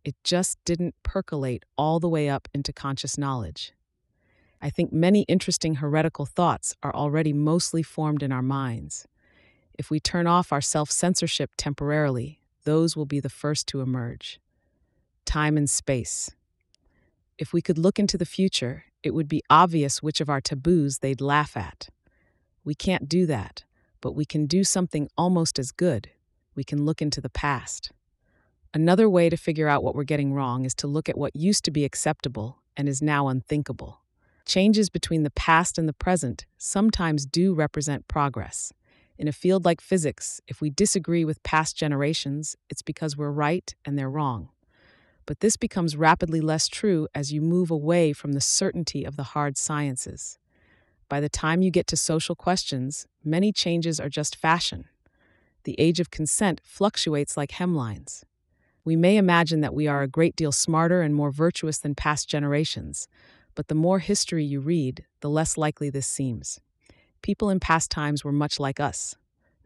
It 0.04 0.16
just 0.22 0.58
didn't 0.64 0.94
percolate 1.02 1.64
all 1.78 1.98
the 1.98 2.08
way 2.08 2.28
up 2.28 2.48
into 2.52 2.72
conscious 2.72 3.16
knowledge. 3.16 3.72
I 4.60 4.70
think 4.70 4.92
many 4.92 5.22
interesting 5.22 5.76
heretical 5.76 6.26
thoughts 6.26 6.74
are 6.82 6.94
already 6.94 7.32
mostly 7.32 7.82
formed 7.82 8.22
in 8.22 8.32
our 8.32 8.42
minds. 8.42 9.06
If 9.78 9.90
we 9.90 10.00
turn 10.00 10.26
off 10.26 10.52
our 10.52 10.60
self 10.60 10.90
censorship 10.90 11.50
temporarily, 11.56 12.40
those 12.64 12.96
will 12.96 13.06
be 13.06 13.20
the 13.20 13.28
first 13.28 13.66
to 13.68 13.80
emerge 13.80 14.40
time 15.24 15.56
and 15.56 15.68
space. 15.68 16.30
If 17.38 17.52
we 17.52 17.62
could 17.62 17.78
look 17.78 17.98
into 17.98 18.16
the 18.16 18.26
future, 18.26 18.84
it 19.02 19.12
would 19.12 19.28
be 19.28 19.42
obvious 19.50 20.02
which 20.02 20.20
of 20.20 20.30
our 20.30 20.40
taboos 20.40 20.98
they'd 20.98 21.20
laugh 21.20 21.56
at. 21.56 21.88
We 22.64 22.74
can't 22.74 23.08
do 23.08 23.26
that, 23.26 23.64
but 24.00 24.12
we 24.12 24.24
can 24.24 24.46
do 24.46 24.64
something 24.64 25.08
almost 25.16 25.58
as 25.58 25.72
good. 25.72 26.10
We 26.54 26.64
can 26.64 26.84
look 26.84 27.02
into 27.02 27.20
the 27.20 27.28
past. 27.28 27.90
Another 28.72 29.08
way 29.08 29.28
to 29.28 29.36
figure 29.36 29.68
out 29.68 29.84
what 29.84 29.94
we're 29.94 30.04
getting 30.04 30.32
wrong 30.32 30.64
is 30.64 30.74
to 30.76 30.86
look 30.86 31.08
at 31.08 31.18
what 31.18 31.36
used 31.36 31.64
to 31.64 31.70
be 31.70 31.84
acceptable 31.84 32.62
and 32.76 32.88
is 32.88 33.02
now 33.02 33.28
unthinkable. 33.28 34.00
Changes 34.46 34.90
between 34.90 35.22
the 35.22 35.30
past 35.30 35.78
and 35.78 35.88
the 35.88 35.92
present 35.92 36.44
sometimes 36.58 37.24
do 37.24 37.54
represent 37.54 38.08
progress. 38.08 38.72
In 39.16 39.28
a 39.28 39.32
field 39.32 39.64
like 39.64 39.80
physics, 39.80 40.40
if 40.48 40.60
we 40.60 40.70
disagree 40.70 41.24
with 41.24 41.42
past 41.42 41.76
generations, 41.76 42.56
it's 42.68 42.82
because 42.82 43.16
we're 43.16 43.30
right 43.30 43.74
and 43.84 43.98
they're 43.98 44.10
wrong. 44.10 44.48
But 45.26 45.40
this 45.40 45.56
becomes 45.56 45.96
rapidly 45.96 46.40
less 46.40 46.68
true 46.68 47.08
as 47.14 47.32
you 47.32 47.40
move 47.40 47.70
away 47.70 48.12
from 48.12 48.32
the 48.32 48.40
certainty 48.40 49.04
of 49.04 49.16
the 49.16 49.22
hard 49.34 49.56
sciences. 49.56 50.38
By 51.08 51.20
the 51.20 51.28
time 51.28 51.62
you 51.62 51.70
get 51.70 51.86
to 51.88 51.96
social 51.96 52.34
questions, 52.34 53.06
many 53.24 53.52
changes 53.52 54.00
are 54.00 54.08
just 54.08 54.36
fashion. 54.36 54.86
The 55.64 55.78
age 55.78 56.00
of 56.00 56.10
consent 56.10 56.60
fluctuates 56.62 57.36
like 57.36 57.52
hemlines. 57.52 58.24
We 58.84 58.96
may 58.96 59.16
imagine 59.16 59.60
that 59.62 59.74
we 59.74 59.86
are 59.86 60.02
a 60.02 60.08
great 60.08 60.36
deal 60.36 60.52
smarter 60.52 61.00
and 61.00 61.14
more 61.14 61.30
virtuous 61.30 61.78
than 61.78 61.94
past 61.94 62.28
generations, 62.28 63.08
but 63.54 63.68
the 63.68 63.74
more 63.74 64.00
history 64.00 64.44
you 64.44 64.60
read, 64.60 65.04
the 65.20 65.30
less 65.30 65.56
likely 65.56 65.88
this 65.88 66.06
seems. 66.06 66.60
People 67.22 67.48
in 67.48 67.60
past 67.60 67.90
times 67.90 68.24
were 68.24 68.32
much 68.32 68.60
like 68.60 68.78
us 68.78 69.16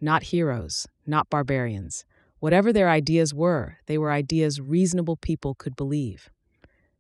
not 0.01 0.23
heroes, 0.25 0.87
not 1.07 1.29
barbarians. 1.29 2.05
Whatever 2.41 2.73
their 2.73 2.89
ideas 2.89 3.35
were, 3.35 3.79
they 3.87 3.99
were 3.99 4.13
ideas 4.13 4.61
reasonable 4.61 5.17
people 5.17 5.55
could 5.55 5.75
believe. 5.75 6.31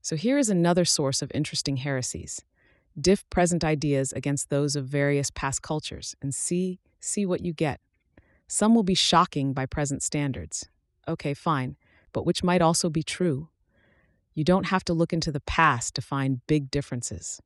So 0.02 0.16
here 0.16 0.38
is 0.38 0.48
another 0.48 0.84
source 0.84 1.22
of 1.22 1.30
interesting 1.34 1.78
heresies. 1.78 2.44
Diff 3.00 3.28
present 3.30 3.62
ideas 3.62 4.12
against 4.12 4.50
those 4.50 4.74
of 4.74 4.86
various 4.86 5.30
past 5.30 5.62
cultures 5.62 6.16
and 6.20 6.34
see 6.34 6.80
see 7.00 7.24
what 7.24 7.44
you 7.44 7.52
get. 7.52 7.80
Some 8.48 8.74
will 8.74 8.82
be 8.82 8.94
shocking 8.94 9.52
by 9.52 9.66
present 9.66 10.02
standards. 10.02 10.68
Okay, 11.06 11.34
fine, 11.34 11.76
but 12.12 12.26
which 12.26 12.42
might 12.42 12.62
also 12.62 12.90
be 12.90 13.04
true. 13.04 13.48
You 14.34 14.42
don't 14.42 14.66
have 14.66 14.84
to 14.84 14.92
look 14.92 15.12
into 15.12 15.30
the 15.30 15.40
past 15.40 15.94
to 15.94 16.02
find 16.02 16.44
big 16.48 16.70
differences. 16.70 17.40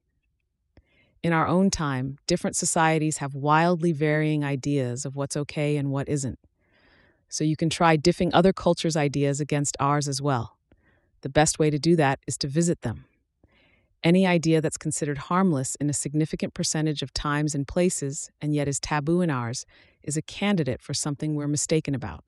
In 1.22 1.32
our 1.32 1.46
own 1.46 1.70
time, 1.70 2.18
different 2.26 2.56
societies 2.56 3.18
have 3.18 3.34
wildly 3.34 3.92
varying 3.92 4.42
ideas 4.42 5.04
of 5.04 5.14
what's 5.14 5.36
okay 5.36 5.76
and 5.76 5.90
what 5.90 6.08
isn't. 6.08 6.38
So 7.32 7.44
you 7.44 7.56
can 7.56 7.70
try 7.70 7.96
diffing 7.96 8.28
other 8.34 8.52
cultures' 8.52 8.94
ideas 8.94 9.40
against 9.40 9.74
ours 9.80 10.06
as 10.06 10.20
well. 10.20 10.58
The 11.22 11.30
best 11.30 11.58
way 11.58 11.70
to 11.70 11.78
do 11.78 11.96
that 11.96 12.18
is 12.26 12.36
to 12.36 12.46
visit 12.46 12.82
them. 12.82 13.06
Any 14.04 14.26
idea 14.26 14.60
that's 14.60 14.76
considered 14.76 15.16
harmless 15.16 15.74
in 15.76 15.88
a 15.88 15.94
significant 15.94 16.52
percentage 16.52 17.00
of 17.00 17.14
times 17.14 17.54
and 17.54 17.66
places, 17.66 18.30
and 18.42 18.54
yet 18.54 18.68
is 18.68 18.78
taboo 18.78 19.22
in 19.22 19.30
ours, 19.30 19.64
is 20.02 20.18
a 20.18 20.20
candidate 20.20 20.82
for 20.82 20.92
something 20.92 21.34
we're 21.34 21.48
mistaken 21.48 21.94
about. 21.94 22.22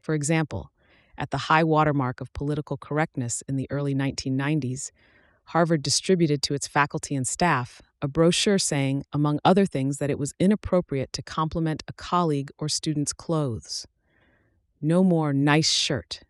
For 0.00 0.14
example, 0.14 0.72
at 1.18 1.30
the 1.30 1.52
high 1.52 1.62
watermark 1.62 2.22
of 2.22 2.32
political 2.32 2.78
correctness 2.78 3.42
in 3.46 3.56
the 3.56 3.66
early 3.70 3.94
1990s, 3.94 4.92
Harvard 5.48 5.82
distributed 5.82 6.40
to 6.44 6.54
its 6.54 6.66
faculty 6.66 7.14
and 7.14 7.26
staff 7.26 7.82
a 8.00 8.08
brochure 8.08 8.58
saying, 8.58 9.04
among 9.12 9.40
other 9.44 9.66
things, 9.66 9.98
that 9.98 10.10
it 10.10 10.18
was 10.18 10.32
inappropriate 10.40 11.12
to 11.12 11.22
compliment 11.22 11.82
a 11.86 11.92
colleague 11.92 12.50
or 12.58 12.68
student's 12.68 13.12
clothes. 13.12 13.86
No 14.82 15.04
more 15.04 15.32
nice 15.32 15.70
shirt. 15.70 16.20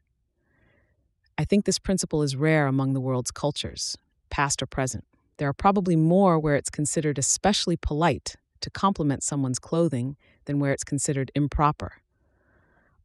I 1.38 1.44
think 1.44 1.64
this 1.64 1.78
principle 1.78 2.22
is 2.22 2.36
rare 2.36 2.66
among 2.66 2.92
the 2.92 3.00
world's 3.00 3.30
cultures, 3.30 3.96
past 4.28 4.62
or 4.62 4.66
present. 4.66 5.04
There 5.38 5.48
are 5.48 5.54
probably 5.54 5.96
more 5.96 6.38
where 6.38 6.54
it's 6.54 6.68
considered 6.68 7.18
especially 7.18 7.76
polite 7.76 8.36
to 8.60 8.70
compliment 8.70 9.22
someone's 9.22 9.58
clothing 9.58 10.16
than 10.44 10.60
where 10.60 10.70
it's 10.70 10.84
considered 10.84 11.32
improper. 11.34 12.02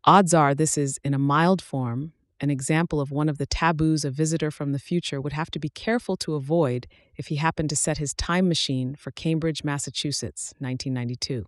Odds 0.04 0.34
are 0.34 0.54
this 0.54 0.78
is, 0.78 1.00
in 1.04 1.14
a 1.14 1.18
mild 1.18 1.62
form, 1.62 2.12
an 2.40 2.50
example 2.50 3.00
of 3.00 3.10
one 3.10 3.30
of 3.30 3.38
the 3.38 3.46
taboos 3.46 4.06
a 4.06 4.12
visitor 4.12 4.52
from 4.52 4.72
the 4.72 4.80
future 4.80 5.20
would 5.20 5.34
have 5.34 5.50
to 5.52 5.60
be 5.60 5.70
careful 5.70 6.16
to 6.18 6.36
avoid 6.36 6.88
if 7.16 7.28
he 7.28 7.38
happened 7.38 7.70
to 7.70 7.76
set 7.76 7.98
his 7.98 8.14
time 8.14 8.48
machine 8.48 8.96
for 8.96 9.12
Cambridge, 9.12 9.64
Massachusetts, 9.64 10.54
1992. 10.60 11.48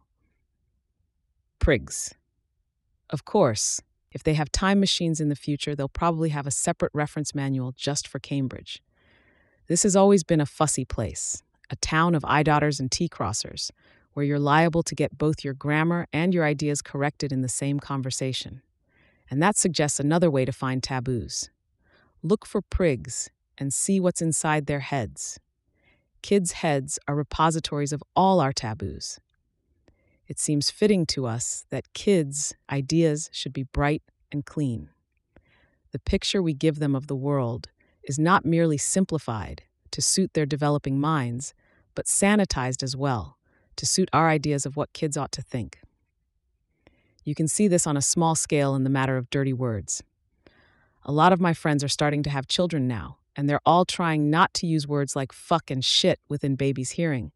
Prigs. 1.59 2.13
Of 3.09 3.25
course, 3.25 3.81
if 4.11 4.23
they 4.23 4.33
have 4.33 4.51
time 4.51 4.79
machines 4.79 5.21
in 5.21 5.29
the 5.29 5.35
future, 5.35 5.75
they'll 5.75 5.87
probably 5.87 6.29
have 6.29 6.47
a 6.47 6.51
separate 6.51 6.91
reference 6.93 7.35
manual 7.35 7.73
just 7.75 8.07
for 8.07 8.19
Cambridge. 8.19 8.81
This 9.67 9.83
has 9.83 9.95
always 9.95 10.23
been 10.23 10.41
a 10.41 10.45
fussy 10.45 10.85
place, 10.85 11.43
a 11.69 11.75
town 11.75 12.15
of 12.15 12.25
I-dotters 12.25 12.79
and 12.79 12.91
T-crossers, 12.91 13.71
where 14.13 14.25
you're 14.25 14.39
liable 14.39 14.83
to 14.83 14.95
get 14.95 15.17
both 15.17 15.43
your 15.43 15.53
grammar 15.53 16.07
and 16.11 16.33
your 16.33 16.43
ideas 16.43 16.81
corrected 16.81 17.31
in 17.31 17.41
the 17.41 17.49
same 17.49 17.79
conversation. 17.79 18.61
And 19.29 19.41
that 19.43 19.55
suggests 19.55 19.99
another 19.99 20.31
way 20.31 20.43
to 20.43 20.51
find 20.51 20.81
taboos. 20.81 21.51
Look 22.23 22.45
for 22.45 22.61
prigs 22.61 23.29
and 23.57 23.71
see 23.71 23.99
what's 23.99 24.21
inside 24.21 24.65
their 24.65 24.79
heads. 24.79 25.39
Kids' 26.21 26.53
heads 26.53 26.97
are 27.07 27.15
repositories 27.15 27.93
of 27.93 28.03
all 28.15 28.39
our 28.39 28.51
taboos. 28.51 29.19
It 30.29 30.37
seems 30.37 30.69
fitting 30.69 31.07
to 31.07 31.25
us 31.25 31.65
that 31.71 31.91
kids' 31.93 32.53
ideas 32.71 33.31
should 33.33 33.51
be 33.51 33.63
bright 33.63 34.03
and 34.31 34.45
clean. 34.45 34.89
The 35.91 35.97
picture 35.97 36.41
we 36.43 36.53
give 36.53 36.77
them 36.77 36.95
of 36.95 37.07
the 37.07 37.15
world 37.15 37.69
is 38.03 38.19
not 38.19 38.45
merely 38.45 38.77
simplified 38.77 39.63
to 39.89 40.03
suit 40.03 40.35
their 40.35 40.45
developing 40.45 40.99
minds, 40.99 41.55
but 41.95 42.05
sanitized 42.05 42.83
as 42.83 42.95
well 42.95 43.37
to 43.75 43.87
suit 43.87 44.07
our 44.13 44.29
ideas 44.29 44.67
of 44.67 44.77
what 44.77 44.93
kids 44.93 45.17
ought 45.17 45.31
to 45.31 45.41
think. 45.41 45.79
You 47.23 47.33
can 47.33 47.47
see 47.47 47.67
this 47.67 47.87
on 47.87 47.97
a 47.97 48.01
small 48.01 48.35
scale 48.35 48.75
in 48.75 48.83
the 48.83 48.89
matter 48.91 49.17
of 49.17 49.31
dirty 49.31 49.53
words. 49.53 50.03
A 51.03 51.11
lot 51.11 51.33
of 51.33 51.41
my 51.41 51.55
friends 51.55 51.83
are 51.83 51.87
starting 51.89 52.21
to 52.21 52.29
have 52.29 52.47
children 52.47 52.87
now, 52.87 53.17
and 53.35 53.49
they're 53.49 53.61
all 53.65 53.83
trying 53.83 54.29
not 54.29 54.53
to 54.55 54.67
use 54.67 54.87
words 54.87 55.15
like 55.15 55.31
fuck 55.31 55.71
and 55.71 55.83
shit 55.83 56.19
within 56.29 56.55
babies' 56.55 56.91
hearing, 56.91 57.31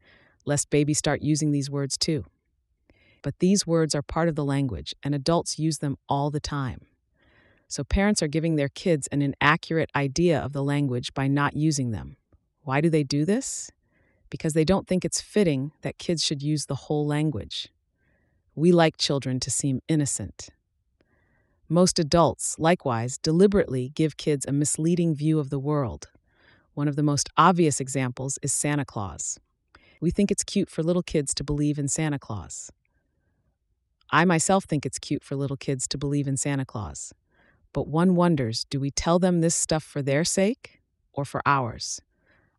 lest 0.46 0.70
babies 0.70 1.00
start 1.00 1.24
using 1.24 1.52
these 1.52 1.72
words 1.72 1.98
too. 1.98 2.26
But 3.24 3.40
these 3.40 3.66
words 3.66 3.96
are 3.96 4.04
part 4.04 4.30
of 4.30 4.36
the 4.36 4.46
language, 4.46 4.94
and 5.02 5.16
adults 5.16 5.58
use 5.58 5.80
them 5.80 5.98
all 6.08 6.30
the 6.30 6.40
time. 6.40 6.82
So 7.68 7.84
parents 7.84 8.22
are 8.22 8.28
giving 8.28 8.56
their 8.56 8.70
kids 8.70 9.08
an 9.08 9.24
inaccurate 9.24 9.90
idea 9.96 10.40
of 10.40 10.54
the 10.54 10.64
language 10.64 11.16
by 11.16 11.28
not 11.28 11.56
using 11.56 11.90
them. 11.90 12.18
Why 12.62 12.80
do 12.80 12.92
they 12.92 13.04
do 13.04 13.26
this? 13.26 13.72
because 14.34 14.54
they 14.54 14.66
don't 14.66 14.88
think 14.88 15.06
it's 15.06 15.22
fitting 15.22 15.72
that 15.84 16.00
kids 16.00 16.24
should 16.24 16.42
use 16.42 16.66
the 16.66 16.74
whole 16.74 17.06
language. 17.06 17.70
We 18.56 18.72
like 18.72 18.98
children 18.98 19.40
to 19.42 19.52
seem 19.52 19.80
innocent. 19.88 20.50
Most 21.70 22.00
adults, 22.00 22.58
likewise, 22.58 23.20
deliberately 23.20 23.90
give 23.90 24.18
kids 24.18 24.44
a 24.48 24.52
misleading 24.52 25.14
view 25.14 25.38
of 25.38 25.52
the 25.52 25.60
world. 25.60 26.10
One 26.74 26.88
of 26.88 26.96
the 26.96 27.04
most 27.04 27.30
obvious 27.38 27.80
examples 27.80 28.40
is 28.42 28.52
Santa 28.52 28.86
Claus. 28.86 29.40
We 30.02 30.10
think 30.10 30.32
it's 30.32 30.44
cute 30.44 30.68
for 30.72 30.82
little 30.82 31.04
kids 31.04 31.36
to 31.36 31.44
believe 31.44 31.78
in 31.78 31.88
Santa 31.88 32.18
Claus. 32.18 32.72
I 34.12 34.26
myself 34.26 34.66
think 34.66 34.86
it's 34.86 35.00
cute 35.00 35.24
for 35.24 35.36
little 35.36 35.58
kids 35.58 35.88
to 35.90 35.98
believe 35.98 36.28
in 36.28 36.38
Santa 36.38 36.66
Claus. 36.66 37.14
But 37.74 37.88
one 37.88 38.16
wonders 38.16 38.66
do 38.70 38.80
we 38.80 38.92
tell 38.92 39.20
them 39.20 39.42
this 39.42 39.56
stuff 39.56 39.84
for 39.84 40.02
their 40.02 40.24
sake 40.24 40.82
or 41.12 41.26
for 41.26 41.42
ours? 41.46 42.00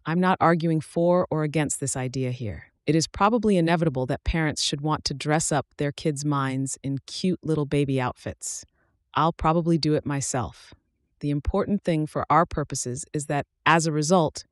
I'm 0.07 0.21
not 0.21 0.37
arguing 0.41 0.81
for 0.81 1.27
or 1.31 1.45
against 1.45 1.81
this 1.81 1.97
idea 1.97 2.31
here. 2.31 2.73
It 2.87 2.95
is 2.95 3.07
probably 3.07 3.57
inevitable 3.57 4.05
that 4.07 4.25
parents 4.25 4.63
should 4.63 4.83
want 4.83 5.05
to 5.05 5.15
dress 5.15 5.51
up 5.51 5.67
their 5.79 5.93
kids' 5.93 6.25
minds 6.25 6.79
in 6.83 6.99
cute 7.07 7.41
little 7.43 7.65
baby 7.65 7.99
outfits. 8.01 8.67
I'll 9.15 9.33
probably 9.33 9.79
do 9.79 9.95
it 9.95 10.05
myself. 10.05 10.75
The 11.21 11.31
important 11.31 11.83
thing 11.85 12.07
for 12.07 12.27
our 12.29 12.45
purposes 12.45 13.07
is 13.15 13.27
that, 13.27 13.47
as 13.65 13.87
a 13.87 13.93
result, 13.93 14.45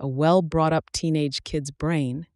a 0.00 0.08
well 0.08 0.40
brought 0.40 0.72
up 0.72 0.90
teenage 0.92 1.44
kid's 1.44 1.70
brain 1.70 2.26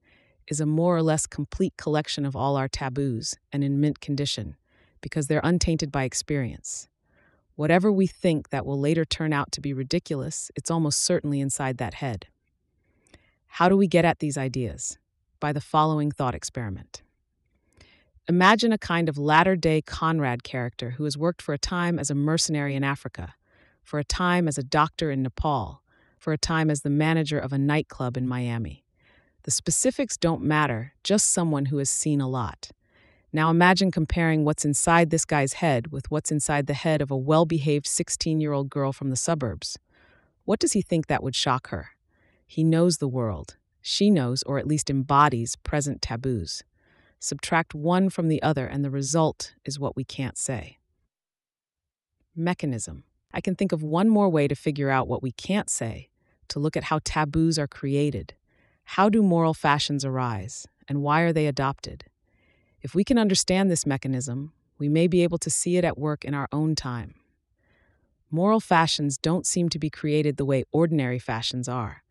is 0.48 0.60
a 0.60 0.66
more 0.66 0.96
or 0.96 1.02
less 1.02 1.26
complete 1.26 1.74
collection 1.76 2.24
of 2.24 2.36
all 2.36 2.56
our 2.56 2.68
taboos 2.68 3.36
and 3.52 3.62
in 3.62 3.80
mint 3.80 4.00
condition 4.00 4.56
because 5.00 5.26
they're 5.26 5.40
untainted 5.44 5.92
by 5.92 6.04
experience. 6.04 6.88
Whatever 7.54 7.92
we 7.92 8.06
think 8.06 8.48
that 8.48 8.64
will 8.64 8.80
later 8.80 9.04
turn 9.04 9.32
out 9.32 9.52
to 9.52 9.60
be 9.60 9.72
ridiculous, 9.72 10.50
it's 10.56 10.70
almost 10.70 11.00
certainly 11.00 11.40
inside 11.40 11.76
that 11.78 11.94
head. 11.94 12.26
How 13.46 13.68
do 13.68 13.76
we 13.76 13.86
get 13.86 14.06
at 14.06 14.20
these 14.20 14.38
ideas? 14.38 14.98
By 15.38 15.52
the 15.52 15.60
following 15.60 16.10
thought 16.10 16.34
experiment. 16.34 17.02
Imagine 18.28 18.72
a 18.72 18.78
kind 18.78 19.08
of 19.08 19.18
latter 19.18 19.56
day 19.56 19.82
Conrad 19.82 20.44
character 20.44 20.90
who 20.90 21.04
has 21.04 21.18
worked 21.18 21.42
for 21.42 21.52
a 21.52 21.58
time 21.58 21.98
as 21.98 22.08
a 22.08 22.14
mercenary 22.14 22.74
in 22.74 22.84
Africa, 22.84 23.34
for 23.82 23.98
a 23.98 24.04
time 24.04 24.46
as 24.46 24.56
a 24.56 24.62
doctor 24.62 25.10
in 25.10 25.22
Nepal, 25.22 25.82
for 26.18 26.32
a 26.32 26.38
time 26.38 26.70
as 26.70 26.82
the 26.82 26.90
manager 26.90 27.38
of 27.38 27.52
a 27.52 27.58
nightclub 27.58 28.16
in 28.16 28.28
Miami. 28.28 28.84
The 29.44 29.50
specifics 29.50 30.16
don't 30.16 30.42
matter, 30.42 30.92
just 31.02 31.32
someone 31.32 31.66
who 31.66 31.78
has 31.78 31.90
seen 31.90 32.20
a 32.20 32.28
lot. 32.28 32.70
Now 33.32 33.50
imagine 33.50 33.90
comparing 33.90 34.44
what's 34.44 34.64
inside 34.64 35.10
this 35.10 35.24
guy's 35.24 35.54
head 35.54 35.90
with 35.90 36.10
what's 36.10 36.30
inside 36.30 36.66
the 36.66 36.74
head 36.74 37.00
of 37.00 37.10
a 37.10 37.16
well 37.16 37.46
behaved 37.46 37.86
16 37.86 38.40
year 38.40 38.52
old 38.52 38.70
girl 38.70 38.92
from 38.92 39.10
the 39.10 39.16
suburbs. 39.16 39.78
What 40.44 40.60
does 40.60 40.72
he 40.72 40.82
think 40.82 41.06
that 41.06 41.22
would 41.22 41.34
shock 41.34 41.68
her? 41.68 41.90
He 42.46 42.62
knows 42.62 42.98
the 42.98 43.08
world. 43.08 43.56
She 43.80 44.10
knows, 44.10 44.42
or 44.44 44.58
at 44.58 44.66
least 44.66 44.90
embodies, 44.90 45.56
present 45.56 46.02
taboos. 46.02 46.62
Subtract 47.18 47.74
one 47.74 48.10
from 48.10 48.28
the 48.28 48.42
other, 48.42 48.66
and 48.66 48.84
the 48.84 48.90
result 48.90 49.54
is 49.64 49.78
what 49.78 49.96
we 49.96 50.04
can't 50.04 50.36
say. 50.36 50.78
Mechanism. 52.36 53.04
I 53.32 53.40
can 53.40 53.54
think 53.54 53.72
of 53.72 53.82
one 53.82 54.08
more 54.08 54.28
way 54.28 54.46
to 54.46 54.54
figure 54.54 54.90
out 54.90 55.08
what 55.08 55.22
we 55.22 55.32
can't 55.32 55.70
say 55.70 56.10
to 56.48 56.60
look 56.60 56.76
at 56.76 56.84
how 56.84 57.00
taboos 57.02 57.58
are 57.58 57.66
created. 57.66 58.34
How 58.84 59.08
do 59.08 59.22
moral 59.22 59.54
fashions 59.54 60.04
arise, 60.04 60.66
and 60.88 61.02
why 61.02 61.22
are 61.22 61.32
they 61.32 61.46
adopted? 61.46 62.04
If 62.82 62.94
we 62.94 63.04
can 63.04 63.18
understand 63.18 63.70
this 63.70 63.86
mechanism, 63.86 64.52
we 64.78 64.88
may 64.88 65.06
be 65.06 65.22
able 65.22 65.38
to 65.38 65.50
see 65.50 65.76
it 65.76 65.84
at 65.84 65.98
work 65.98 66.24
in 66.24 66.34
our 66.34 66.48
own 66.52 66.74
time. 66.74 67.14
Moral 68.30 68.60
fashions 68.60 69.18
don't 69.18 69.46
seem 69.46 69.68
to 69.68 69.78
be 69.78 69.90
created 69.90 70.36
the 70.36 70.44
way 70.44 70.64
ordinary 70.72 71.18
fashions 71.18 71.68
are. 71.68 72.02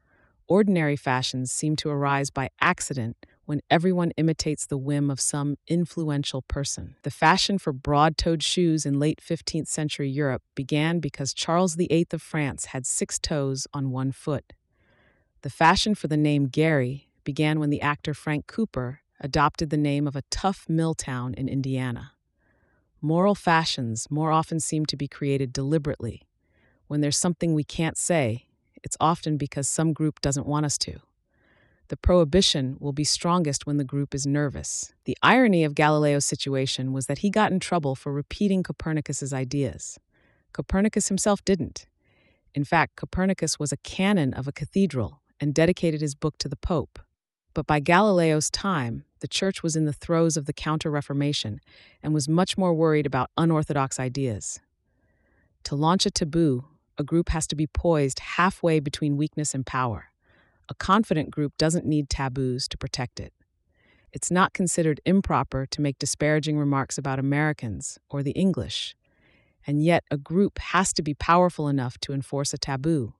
Ordinary 0.47 0.95
fashions 0.95 1.51
seem 1.51 1.75
to 1.77 1.89
arise 1.89 2.29
by 2.29 2.49
accident 2.59 3.17
when 3.45 3.61
everyone 3.69 4.11
imitates 4.17 4.65
the 4.65 4.77
whim 4.77 5.09
of 5.09 5.19
some 5.19 5.57
influential 5.67 6.41
person. 6.43 6.95
The 7.03 7.11
fashion 7.11 7.57
for 7.57 7.73
broad 7.73 8.17
toed 8.17 8.43
shoes 8.43 8.85
in 8.85 8.99
late 8.99 9.19
15th 9.21 9.67
century 9.67 10.09
Europe 10.09 10.43
began 10.55 10.99
because 10.99 11.33
Charles 11.33 11.75
VIII 11.75 12.07
of 12.13 12.21
France 12.21 12.65
had 12.65 12.85
six 12.85 13.17
toes 13.17 13.67
on 13.73 13.91
one 13.91 14.11
foot. 14.11 14.53
The 15.43 15.49
fashion 15.49 15.95
for 15.95 16.07
the 16.07 16.17
name 16.17 16.49
Gary 16.49 17.09
began 17.23 17.59
when 17.59 17.71
the 17.71 17.81
actor 17.81 18.13
Frank 18.13 18.45
Cooper 18.45 19.01
adopted 19.19 19.71
the 19.71 19.77
name 19.77 20.05
of 20.05 20.15
a 20.15 20.21
tough 20.29 20.67
mill 20.69 20.93
town 20.93 21.33
in 21.33 21.49
Indiana. 21.49 22.11
Moral 23.01 23.33
fashions 23.33 24.05
more 24.11 24.31
often 24.31 24.59
seem 24.59 24.85
to 24.85 24.95
be 24.95 25.07
created 25.07 25.51
deliberately. 25.51 26.27
When 26.85 27.01
there's 27.01 27.17
something 27.17 27.55
we 27.55 27.63
can't 27.63 27.97
say, 27.97 28.45
it's 28.83 28.97
often 28.99 29.37
because 29.37 29.67
some 29.67 29.93
group 29.93 30.21
doesn't 30.21 30.45
want 30.45 30.67
us 30.67 30.77
to. 30.79 30.99
The 31.87 31.97
prohibition 31.97 32.77
will 32.79 32.93
be 32.93 33.03
strongest 33.03 33.65
when 33.65 33.77
the 33.77 33.83
group 33.83 34.13
is 34.13 34.27
nervous. 34.27 34.93
The 35.05 35.17
irony 35.23 35.63
of 35.63 35.73
Galileo's 35.73 36.25
situation 36.25 36.93
was 36.93 37.07
that 37.07 37.19
he 37.19 37.31
got 37.31 37.51
in 37.51 37.59
trouble 37.59 37.95
for 37.95 38.13
repeating 38.13 38.61
Copernicus's 38.61 39.33
ideas. 39.33 39.97
Copernicus 40.53 41.07
himself 41.07 41.43
didn't. 41.43 41.87
In 42.53 42.63
fact, 42.63 42.95
Copernicus 42.95 43.57
was 43.57 43.71
a 43.71 43.77
canon 43.77 44.35
of 44.35 44.47
a 44.47 44.51
cathedral 44.51 45.20
and 45.41 45.53
dedicated 45.53 45.99
his 45.99 46.15
book 46.15 46.37
to 46.37 46.47
the 46.47 46.55
Pope. 46.55 46.99
But 47.53 47.67
by 47.67 47.81
Galileo's 47.81 48.49
time, 48.49 49.03
the 49.19 49.27
church 49.27 49.61
was 49.61 49.75
in 49.75 49.85
the 49.85 49.93
throes 49.93 50.37
of 50.37 50.45
the 50.45 50.53
Counter 50.53 50.89
Reformation 50.89 51.59
and 52.01 52.13
was 52.13 52.29
much 52.29 52.57
more 52.57 52.73
worried 52.73 53.05
about 53.05 53.31
unorthodox 53.37 53.99
ideas. 53.99 54.61
To 55.65 55.75
launch 55.75 56.05
a 56.05 56.11
taboo, 56.11 56.65
a 56.97 57.03
group 57.03 57.29
has 57.29 57.47
to 57.47 57.55
be 57.55 57.67
poised 57.67 58.19
halfway 58.19 58.79
between 58.79 59.17
weakness 59.17 59.53
and 59.53 59.65
power. 59.65 60.11
A 60.69 60.73
confident 60.73 61.31
group 61.31 61.57
doesn't 61.57 61.85
need 61.85 62.09
taboos 62.09 62.67
to 62.69 62.77
protect 62.77 63.19
it. 63.19 63.33
It's 64.13 64.31
not 64.31 64.53
considered 64.53 65.01
improper 65.05 65.65
to 65.67 65.81
make 65.81 65.99
disparaging 65.99 66.57
remarks 66.57 66.97
about 66.97 67.19
Americans 67.19 67.97
or 68.09 68.23
the 68.23 68.31
English, 68.31 68.95
and 69.65 69.83
yet 69.83 70.03
a 70.11 70.17
group 70.17 70.59
has 70.59 70.93
to 70.93 71.01
be 71.01 71.13
powerful 71.13 71.67
enough 71.67 71.97
to 71.99 72.13
enforce 72.13 72.53
a 72.53 72.57
taboo. 72.57 73.13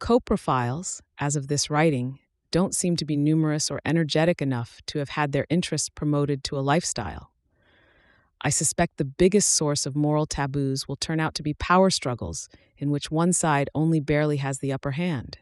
Coprophiles, 0.00 1.00
as 1.18 1.36
of 1.36 1.48
this 1.48 1.70
writing, 1.70 2.18
don't 2.50 2.74
seem 2.74 2.96
to 2.96 3.04
be 3.04 3.16
numerous 3.16 3.70
or 3.70 3.80
energetic 3.84 4.42
enough 4.42 4.80
to 4.86 4.98
have 4.98 5.10
had 5.10 5.32
their 5.32 5.46
interests 5.48 5.88
promoted 5.88 6.44
to 6.44 6.58
a 6.58 6.60
lifestyle. 6.60 7.30
I 8.40 8.50
suspect 8.50 8.98
the 8.98 9.04
biggest 9.04 9.54
source 9.54 9.86
of 9.86 9.96
moral 9.96 10.26
taboos 10.26 10.86
will 10.86 10.96
turn 10.96 11.18
out 11.18 11.34
to 11.36 11.42
be 11.42 11.54
power 11.54 11.88
struggles 11.88 12.48
in 12.76 12.90
which 12.90 13.10
one 13.10 13.32
side 13.32 13.70
only 13.74 14.00
barely 14.00 14.36
has 14.36 14.58
the 14.58 14.72
upper 14.72 14.90
hand. 14.92 15.38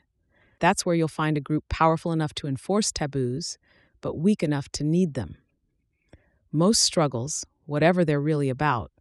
That's 0.60 0.86
where 0.86 0.94
you'll 0.94 1.08
find 1.08 1.36
a 1.36 1.40
group 1.40 1.64
powerful 1.68 2.12
enough 2.12 2.32
to 2.34 2.46
enforce 2.46 2.92
taboos, 2.92 3.58
but 4.00 4.16
weak 4.16 4.42
enough 4.42 4.68
to 4.72 4.84
need 4.84 5.14
them. 5.14 5.38
Most 6.52 6.82
struggles, 6.82 7.44
whatever 7.66 8.04
they're 8.04 8.20
really 8.20 8.48
about, 8.48 8.92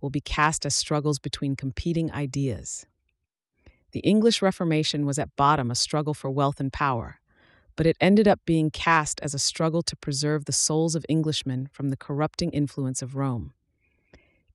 will 0.00 0.10
be 0.10 0.20
cast 0.20 0.64
as 0.64 0.76
struggles 0.76 1.18
between 1.18 1.56
competing 1.56 2.12
ideas. 2.12 2.86
The 3.92 4.00
English 4.00 4.42
Reformation 4.42 5.06
was 5.06 5.18
at 5.18 5.34
bottom 5.36 5.70
a 5.70 5.74
struggle 5.74 6.14
for 6.14 6.30
wealth 6.30 6.60
and 6.60 6.72
power, 6.72 7.20
but 7.74 7.86
it 7.86 7.96
ended 8.00 8.28
up 8.28 8.40
being 8.44 8.70
cast 8.70 9.20
as 9.20 9.34
a 9.34 9.38
struggle 9.38 9.82
to 9.82 9.96
preserve 9.96 10.44
the 10.44 10.52
souls 10.52 10.94
of 10.94 11.06
Englishmen 11.08 11.68
from 11.72 11.88
the 11.88 11.96
corrupting 11.96 12.50
influence 12.50 13.00
of 13.00 13.16
Rome. 13.16 13.54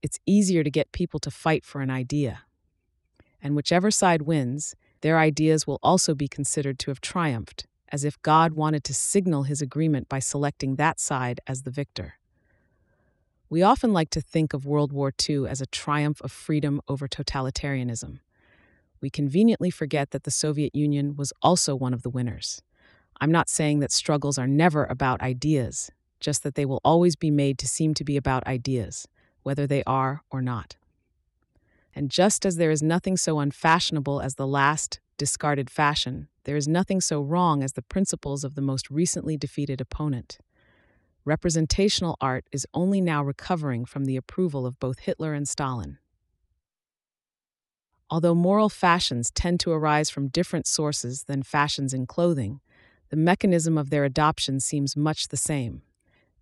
It's 0.04 0.20
easier 0.26 0.64
to 0.64 0.70
get 0.70 0.92
people 0.92 1.20
to 1.22 1.32
fight 1.32 1.66
for 1.66 1.82
an 1.82 1.90
idea. 1.90 2.44
And 3.42 3.56
whichever 3.56 3.90
side 3.90 4.24
wins, 4.24 4.76
their 5.02 5.18
ideas 5.18 5.66
will 5.66 5.80
also 5.82 6.14
be 6.14 6.28
considered 6.28 6.78
to 6.80 6.92
have 6.92 7.02
triumphed, 7.02 7.66
as 7.90 8.04
if 8.04 8.22
God 8.22 8.54
wanted 8.54 8.84
to 8.86 8.94
signal 8.94 9.44
his 9.44 9.62
agreement 9.62 10.10
by 10.10 10.20
selecting 10.20 10.76
that 10.76 11.00
side 11.00 11.40
as 11.48 11.64
the 11.64 11.72
victor. 11.72 12.16
We 13.50 13.62
often 13.62 13.94
like 13.94 14.10
to 14.12 14.22
think 14.22 14.54
of 14.54 14.66
World 14.66 14.92
War 14.92 15.14
II 15.30 15.48
as 15.48 15.62
a 15.62 15.66
triumph 15.66 16.22
of 16.22 16.32
freedom 16.32 16.82
over 16.88 17.08
totalitarianism. 17.08 18.20
We 19.04 19.10
conveniently 19.10 19.70
forget 19.70 20.12
that 20.12 20.24
the 20.24 20.32
Soviet 20.32 20.74
Union 20.74 21.18
was 21.18 21.34
also 21.42 21.76
one 21.76 21.94
of 21.94 22.04
the 22.04 22.10
winners. 22.10 22.62
I'm 23.20 23.34
not 23.34 23.50
saying 23.50 23.80
that 23.80 23.92
struggles 23.92 24.38
are 24.38 24.48
never 24.48 24.86
about 24.86 25.22
ideas, 25.22 25.92
just 26.22 26.42
that 26.44 26.56
they 26.56 26.64
will 26.64 26.80
always 26.86 27.18
be 27.18 27.30
made 27.30 27.58
to 27.58 27.68
seem 27.68 27.94
to 27.96 28.06
be 28.06 28.16
about 28.16 28.48
ideas, 28.48 29.06
whether 29.42 29.68
they 29.68 29.84
are 29.86 30.22
or 30.32 30.42
not. 30.42 30.78
And 31.94 32.10
just 32.10 32.46
as 32.46 32.56
there 32.56 32.72
is 32.72 32.82
nothing 32.82 33.18
so 33.18 33.40
unfashionable 33.40 34.22
as 34.22 34.36
the 34.36 34.48
last 34.48 35.02
discarded 35.18 35.70
fashion, 35.70 36.30
there 36.46 36.56
is 36.56 36.70
nothing 36.70 37.02
so 37.02 37.20
wrong 37.20 37.62
as 37.62 37.74
the 37.74 37.82
principles 37.82 38.46
of 38.46 38.56
the 38.56 38.62
most 38.62 38.90
recently 38.90 39.36
defeated 39.36 39.82
opponent. 39.82 40.38
Representational 41.26 42.16
art 42.22 42.46
is 42.54 42.66
only 42.74 43.02
now 43.02 43.22
recovering 43.22 43.84
from 43.84 44.06
the 44.06 44.16
approval 44.16 44.66
of 44.66 44.80
both 44.80 45.00
Hitler 45.00 45.34
and 45.34 45.46
Stalin. 45.46 45.98
Although 48.14 48.36
moral 48.36 48.70
fashions 48.70 49.32
tend 49.32 49.60
to 49.62 49.72
arise 49.72 50.12
from 50.12 50.28
different 50.28 50.68
sources 50.68 51.24
than 51.24 51.42
fashions 51.42 51.96
in 51.96 52.06
clothing, 52.06 52.62
the 53.10 53.16
mechanism 53.16 53.76
of 53.76 53.90
their 53.90 54.06
adoption 54.06 54.60
seems 54.60 54.96
much 54.96 55.30
the 55.30 55.36
same. 55.36 55.82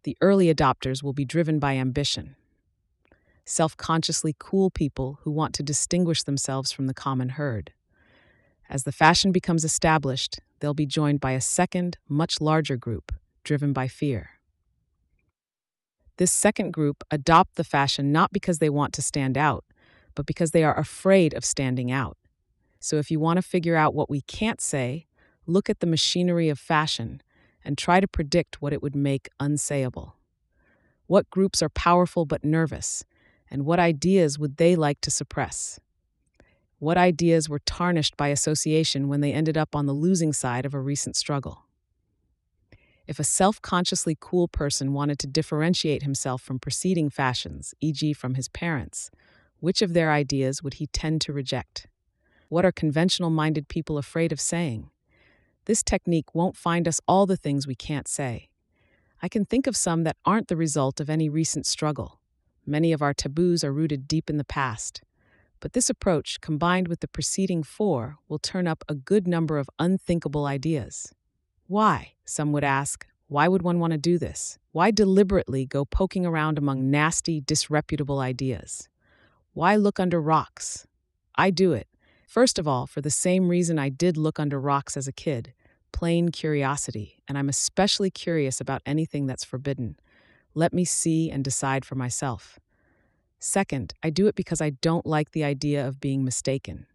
The 0.04 0.18
early 0.20 0.54
adopters 0.54 1.02
will 1.02 1.14
be 1.14 1.24
driven 1.24 1.60
by 1.60 1.78
ambition. 1.78 2.36
Self 3.46 3.78
consciously 3.78 4.36
cool 4.38 4.70
people 4.70 5.20
who 5.22 5.32
want 5.32 5.56
to 5.56 5.64
distinguish 5.64 6.24
themselves 6.24 6.74
from 6.74 6.88
the 6.88 6.94
common 6.94 7.30
herd. 7.30 7.72
As 8.70 8.84
the 8.84 8.92
fashion 8.92 9.32
becomes 9.32 9.64
established, 9.64 10.42
they'll 10.60 10.74
be 10.74 10.86
joined 10.86 11.22
by 11.22 11.32
a 11.32 11.40
second, 11.40 11.98
much 12.10 12.42
larger 12.42 12.76
group, 12.76 13.14
driven 13.46 13.72
by 13.72 13.88
fear. 13.88 14.32
This 16.18 16.34
second 16.34 16.74
group 16.74 17.02
adopt 17.10 17.56
the 17.56 17.64
fashion 17.64 18.12
not 18.12 18.34
because 18.34 18.60
they 18.60 18.70
want 18.70 18.92
to 18.96 19.02
stand 19.02 19.38
out, 19.38 19.64
but 20.16 20.26
because 20.26 20.52
they 20.52 20.64
are 20.64 20.78
afraid 20.78 21.34
of 21.34 21.46
standing 21.46 21.92
out. 21.92 22.18
So 22.80 22.98
if 22.98 23.12
you 23.12 23.20
want 23.20 23.38
to 23.38 23.42
figure 23.42 23.76
out 23.76 23.94
what 23.94 24.10
we 24.10 24.22
can't 24.22 24.62
say, 24.62 25.06
look 25.46 25.70
at 25.70 25.80
the 25.80 25.88
machinery 25.88 26.50
of 26.50 26.60
fashion 26.60 27.22
and 27.64 27.78
try 27.78 28.00
to 28.00 28.08
predict 28.08 28.62
what 28.62 28.74
it 28.74 28.82
would 28.82 28.96
make 28.96 29.30
unsayable. 29.40 30.14
What 31.08 31.30
groups 31.30 31.62
are 31.62 31.70
powerful 31.70 32.26
but 32.26 32.44
nervous, 32.44 33.04
and 33.50 33.66
what 33.66 33.80
ideas 33.80 34.40
would 34.40 34.58
they 34.58 34.76
like 34.76 35.02
to 35.02 35.12
suppress? 35.12 35.80
What 36.80 36.98
ideas 36.98 37.48
were 37.48 37.60
tarnished 37.60 38.18
by 38.18 38.30
association 38.30 39.08
when 39.08 39.22
they 39.22 39.34
ended 39.34 39.58
up 39.58 39.76
on 39.76 39.86
the 39.86 39.94
losing 39.94 40.34
side 40.34 40.66
of 40.66 40.74
a 40.74 40.80
recent 40.80 41.16
struggle? 41.16 41.66
If 43.08 43.20
a 43.20 43.24
self 43.24 43.62
consciously 43.62 44.18
cool 44.20 44.48
person 44.48 44.94
wanted 44.94 45.20
to 45.20 45.28
differentiate 45.28 46.04
himself 46.04 46.42
from 46.42 46.60
preceding 46.60 47.10
fashions, 47.10 47.76
e.g., 47.82 48.14
from 48.14 48.36
his 48.36 48.48
parents, 48.48 49.12
which 49.62 49.82
of 49.82 49.94
their 49.94 50.12
ideas 50.12 50.62
would 50.62 50.76
he 50.76 50.88
tend 50.88 51.22
to 51.22 51.32
reject? 51.32 51.88
What 52.50 52.66
are 52.66 52.72
conventional 52.74 53.30
minded 53.30 53.70
people 53.70 53.98
afraid 53.98 54.34
of 54.34 54.42
saying? 54.42 54.90
This 55.66 55.82
technique 55.82 56.36
won't 56.36 56.58
find 56.58 56.88
us 56.88 57.00
all 57.08 57.26
the 57.26 57.38
things 57.38 57.66
we 57.66 57.76
can't 57.76 58.08
say. 58.08 58.50
I 59.22 59.30
can 59.30 59.46
think 59.46 59.68
of 59.68 59.78
some 59.78 60.04
that 60.04 60.18
aren't 60.26 60.50
the 60.50 60.58
result 60.58 61.00
of 61.00 61.10
any 61.10 61.30
recent 61.30 61.66
struggle. 61.66 62.20
Many 62.66 62.92
of 62.92 63.02
our 63.02 63.14
taboos 63.14 63.64
are 63.64 63.72
rooted 63.72 64.08
deep 64.08 64.30
in 64.30 64.38
the 64.38 64.44
past. 64.44 65.02
But 65.60 65.74
this 65.74 65.92
approach, 65.92 66.42
combined 66.42 66.88
with 66.88 67.02
the 67.02 67.08
preceding 67.08 67.62
four, 67.62 68.18
will 68.28 68.40
turn 68.40 68.68
up 68.68 68.84
a 68.90 68.96
good 68.96 69.28
number 69.28 69.60
of 69.60 69.70
unthinkable 69.78 70.46
ideas. 70.46 71.14
Why? 71.68 72.14
Some 72.26 72.52
would 72.52 72.64
ask. 72.64 73.06
Why 73.28 73.48
would 73.48 73.62
one 73.62 73.80
want 73.80 73.92
to 73.92 73.98
do 73.98 74.18
this? 74.18 74.58
Why 74.72 74.90
deliberately 74.90 75.66
go 75.66 75.86
poking 75.86 76.26
around 76.26 76.58
among 76.58 76.90
nasty, 76.90 77.40
disreputable 77.40 78.20
ideas? 78.20 78.90
Why 79.54 79.76
look 79.76 80.00
under 80.00 80.22
rocks? 80.22 80.88
I 81.36 81.50
do 81.50 81.74
it 81.74 81.88
First 82.32 82.58
of 82.58 82.66
all, 82.66 82.88
for 82.88 83.02
the 83.02 83.10
same 83.10 83.50
reason 83.50 83.78
I 83.78 83.90
did 83.90 84.16
look 84.16 84.40
under 84.40 84.58
rocks 84.58 84.96
as 84.96 85.06
a 85.06 85.12
kid 85.12 85.54
plain 85.92 86.30
curiosity, 86.30 87.18
and 87.28 87.38
I'm 87.38 87.50
especially 87.50 88.10
curious 88.10 88.62
about 88.62 88.82
anything 88.86 89.26
that's 89.26 89.44
forbidden. 89.44 89.98
Let 90.54 90.72
me 90.72 90.86
see 90.86 91.30
and 91.30 91.44
decide 91.44 91.84
for 91.84 91.96
myself. 91.96 92.58
Second, 93.38 93.94
I 94.02 94.12
do 94.12 94.28
it 94.28 94.36
because 94.36 94.62
I 94.62 94.70
don't 94.70 95.06
like 95.06 95.32
the 95.32 95.44
idea 95.44 95.86
of 95.86 96.00
being 96.00 96.24
mistaken. 96.24 96.86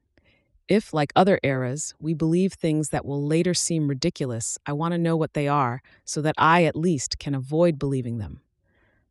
If, 0.69 0.95
like 0.95 1.13
other 1.15 1.39
eras, 1.43 1.95
we 2.01 2.15
believe 2.15 2.55
things 2.55 2.89
that 2.89 3.05
will 3.05 3.23
later 3.23 3.53
seem 3.53 3.89
ridiculous, 3.89 4.57
I 4.65 4.73
want 4.73 4.93
to 4.93 4.99
know 4.99 5.19
what 5.19 5.35
they 5.35 5.49
are 5.49 5.83
so 6.07 6.23
that 6.23 6.37
I, 6.39 6.65
at 6.65 6.75
least, 6.75 7.19
can 7.19 7.35
avoid 7.35 7.79
believing 7.79 8.17
them. 8.17 8.41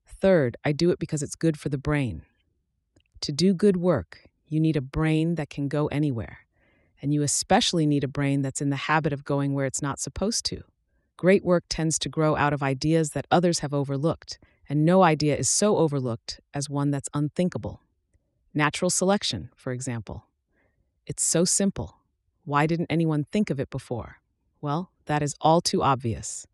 Third, 0.07 0.57
I 0.65 0.71
do 0.71 0.89
it 0.89 0.97
because 0.97 1.21
it's 1.21 1.35
good 1.35 1.59
for 1.59 1.69
the 1.69 1.77
brain. 1.77 2.23
To 3.25 3.31
do 3.31 3.55
good 3.55 3.77
work, 3.77 4.29
you 4.47 4.59
need 4.59 4.77
a 4.77 4.81
brain 4.81 5.33
that 5.33 5.49
can 5.49 5.67
go 5.67 5.87
anywhere. 5.87 6.45
And 7.01 7.11
you 7.11 7.23
especially 7.23 7.87
need 7.87 8.03
a 8.03 8.07
brain 8.07 8.43
that's 8.43 8.61
in 8.61 8.69
the 8.69 8.75
habit 8.75 9.11
of 9.13 9.23
going 9.23 9.55
where 9.55 9.65
it's 9.65 9.81
not 9.81 9.99
supposed 9.99 10.45
to. 10.45 10.61
Great 11.17 11.43
work 11.43 11.63
tends 11.67 11.97
to 11.97 12.07
grow 12.07 12.35
out 12.35 12.53
of 12.53 12.61
ideas 12.61 13.13
that 13.13 13.25
others 13.31 13.61
have 13.61 13.73
overlooked, 13.73 14.37
and 14.69 14.85
no 14.85 15.01
idea 15.01 15.35
is 15.35 15.49
so 15.49 15.77
overlooked 15.77 16.39
as 16.53 16.69
one 16.69 16.91
that's 16.91 17.09
unthinkable. 17.15 17.81
Natural 18.53 18.91
selection, 18.91 19.49
for 19.55 19.73
example. 19.73 20.27
It's 21.07 21.23
so 21.23 21.45
simple. 21.45 21.97
Why 22.43 22.67
didn't 22.67 22.91
anyone 22.91 23.23
think 23.23 23.49
of 23.49 23.59
it 23.59 23.71
before? 23.71 24.17
Well, 24.61 24.91
that 25.05 25.23
is 25.23 25.33
all 25.41 25.61
too 25.61 25.81
obvious. 25.81 26.45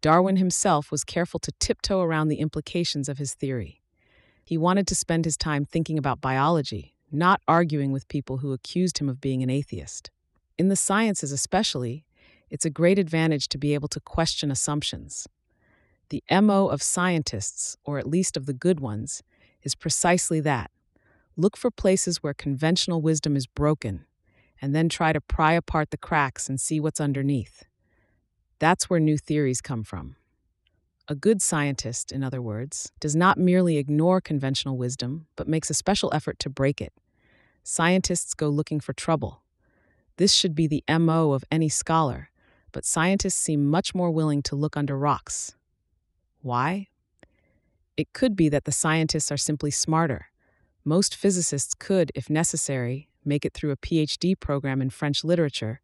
Darwin 0.00 0.36
himself 0.36 0.92
was 0.92 1.02
careful 1.02 1.40
to 1.40 1.50
tiptoe 1.58 2.02
around 2.02 2.28
the 2.28 2.38
implications 2.38 3.08
of 3.08 3.18
his 3.18 3.34
theory. 3.34 3.82
He 4.48 4.56
wanted 4.56 4.86
to 4.86 4.94
spend 4.94 5.26
his 5.26 5.36
time 5.36 5.66
thinking 5.66 5.98
about 5.98 6.22
biology, 6.22 6.94
not 7.12 7.42
arguing 7.46 7.92
with 7.92 8.08
people 8.08 8.38
who 8.38 8.54
accused 8.54 8.96
him 8.96 9.06
of 9.06 9.20
being 9.20 9.42
an 9.42 9.50
atheist. 9.50 10.10
In 10.56 10.68
the 10.68 10.74
sciences, 10.74 11.32
especially, 11.32 12.06
it's 12.48 12.64
a 12.64 12.70
great 12.70 12.98
advantage 12.98 13.48
to 13.48 13.58
be 13.58 13.74
able 13.74 13.88
to 13.88 14.00
question 14.00 14.50
assumptions. 14.50 15.28
The 16.08 16.24
MO 16.30 16.68
of 16.68 16.82
scientists, 16.82 17.76
or 17.84 17.98
at 17.98 18.08
least 18.08 18.38
of 18.38 18.46
the 18.46 18.54
good 18.54 18.80
ones, 18.80 19.22
is 19.62 19.74
precisely 19.74 20.40
that 20.40 20.70
look 21.36 21.54
for 21.54 21.70
places 21.70 22.22
where 22.22 22.32
conventional 22.32 23.02
wisdom 23.02 23.36
is 23.36 23.46
broken, 23.46 24.06
and 24.62 24.74
then 24.74 24.88
try 24.88 25.12
to 25.12 25.20
pry 25.20 25.52
apart 25.52 25.90
the 25.90 25.98
cracks 25.98 26.48
and 26.48 26.58
see 26.58 26.80
what's 26.80 27.02
underneath. 27.02 27.64
That's 28.60 28.88
where 28.88 28.98
new 28.98 29.18
theories 29.18 29.60
come 29.60 29.84
from. 29.84 30.16
A 31.10 31.14
good 31.14 31.40
scientist, 31.40 32.12
in 32.12 32.22
other 32.22 32.42
words, 32.42 32.92
does 33.00 33.16
not 33.16 33.38
merely 33.38 33.78
ignore 33.78 34.20
conventional 34.20 34.76
wisdom, 34.76 35.26
but 35.36 35.48
makes 35.48 35.70
a 35.70 35.74
special 35.74 36.12
effort 36.12 36.38
to 36.40 36.50
break 36.50 36.82
it. 36.82 36.92
Scientists 37.62 38.34
go 38.34 38.50
looking 38.50 38.78
for 38.78 38.92
trouble. 38.92 39.42
This 40.18 40.34
should 40.34 40.54
be 40.54 40.66
the 40.66 40.84
MO 40.86 41.32
of 41.32 41.46
any 41.50 41.70
scholar, 41.70 42.28
but 42.72 42.84
scientists 42.84 43.36
seem 43.38 43.66
much 43.66 43.94
more 43.94 44.10
willing 44.10 44.42
to 44.42 44.54
look 44.54 44.76
under 44.76 44.98
rocks. 44.98 45.56
Why? 46.42 46.88
It 47.96 48.12
could 48.12 48.36
be 48.36 48.50
that 48.50 48.66
the 48.66 48.72
scientists 48.72 49.32
are 49.32 49.38
simply 49.38 49.70
smarter. 49.70 50.26
Most 50.84 51.16
physicists 51.16 51.72
could, 51.72 52.12
if 52.14 52.28
necessary, 52.28 53.08
make 53.24 53.46
it 53.46 53.54
through 53.54 53.70
a 53.70 53.78
PhD 53.78 54.38
program 54.38 54.82
in 54.82 54.90
French 54.90 55.24
literature, 55.24 55.80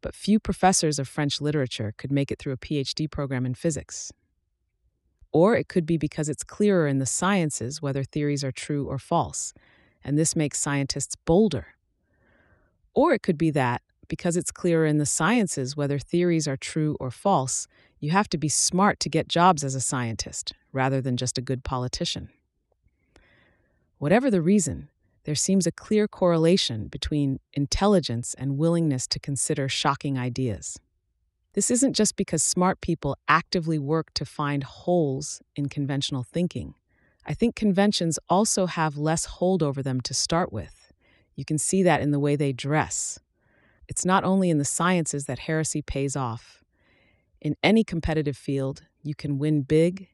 but 0.00 0.12
few 0.12 0.40
professors 0.40 0.98
of 0.98 1.06
French 1.06 1.40
literature 1.40 1.94
could 1.96 2.10
make 2.10 2.32
it 2.32 2.40
through 2.40 2.52
a 2.52 2.56
PhD 2.56 3.08
program 3.08 3.46
in 3.46 3.54
physics. 3.54 4.12
Or 5.36 5.54
it 5.54 5.68
could 5.68 5.84
be 5.84 5.98
because 5.98 6.30
it's 6.30 6.42
clearer 6.42 6.86
in 6.86 6.98
the 6.98 7.04
sciences 7.04 7.82
whether 7.82 8.02
theories 8.02 8.42
are 8.42 8.50
true 8.50 8.86
or 8.86 8.98
false, 8.98 9.52
and 10.02 10.16
this 10.16 10.34
makes 10.34 10.58
scientists 10.58 11.14
bolder. 11.14 11.74
Or 12.94 13.12
it 13.12 13.22
could 13.22 13.36
be 13.36 13.50
that, 13.50 13.82
because 14.08 14.38
it's 14.38 14.50
clearer 14.50 14.86
in 14.86 14.96
the 14.96 15.04
sciences 15.04 15.76
whether 15.76 15.98
theories 15.98 16.48
are 16.48 16.56
true 16.56 16.96
or 16.98 17.10
false, 17.10 17.68
you 18.00 18.12
have 18.12 18.30
to 18.30 18.38
be 18.38 18.48
smart 18.48 18.98
to 19.00 19.10
get 19.10 19.28
jobs 19.28 19.62
as 19.62 19.74
a 19.74 19.80
scientist, 19.82 20.54
rather 20.72 21.02
than 21.02 21.18
just 21.18 21.36
a 21.36 21.42
good 21.42 21.62
politician. 21.62 22.30
Whatever 23.98 24.30
the 24.30 24.40
reason, 24.40 24.88
there 25.24 25.34
seems 25.34 25.66
a 25.66 25.70
clear 25.70 26.08
correlation 26.08 26.88
between 26.88 27.40
intelligence 27.52 28.34
and 28.38 28.56
willingness 28.56 29.06
to 29.08 29.18
consider 29.18 29.68
shocking 29.68 30.16
ideas. 30.16 30.78
This 31.56 31.70
isn't 31.70 31.94
just 31.94 32.16
because 32.16 32.42
smart 32.42 32.82
people 32.82 33.16
actively 33.28 33.78
work 33.78 34.12
to 34.12 34.26
find 34.26 34.62
holes 34.62 35.40
in 35.56 35.70
conventional 35.70 36.22
thinking. 36.22 36.74
I 37.24 37.32
think 37.32 37.56
conventions 37.56 38.18
also 38.28 38.66
have 38.66 38.98
less 38.98 39.24
hold 39.24 39.62
over 39.62 39.82
them 39.82 40.02
to 40.02 40.12
start 40.12 40.52
with. 40.52 40.92
You 41.34 41.46
can 41.46 41.56
see 41.56 41.82
that 41.82 42.02
in 42.02 42.10
the 42.10 42.20
way 42.20 42.36
they 42.36 42.52
dress. 42.52 43.18
It's 43.88 44.04
not 44.04 44.22
only 44.22 44.50
in 44.50 44.58
the 44.58 44.66
sciences 44.66 45.24
that 45.24 45.38
heresy 45.40 45.80
pays 45.80 46.14
off. 46.14 46.62
In 47.40 47.56
any 47.62 47.84
competitive 47.84 48.36
field, 48.36 48.82
you 49.02 49.14
can 49.14 49.38
win 49.38 49.62
big 49.62 50.08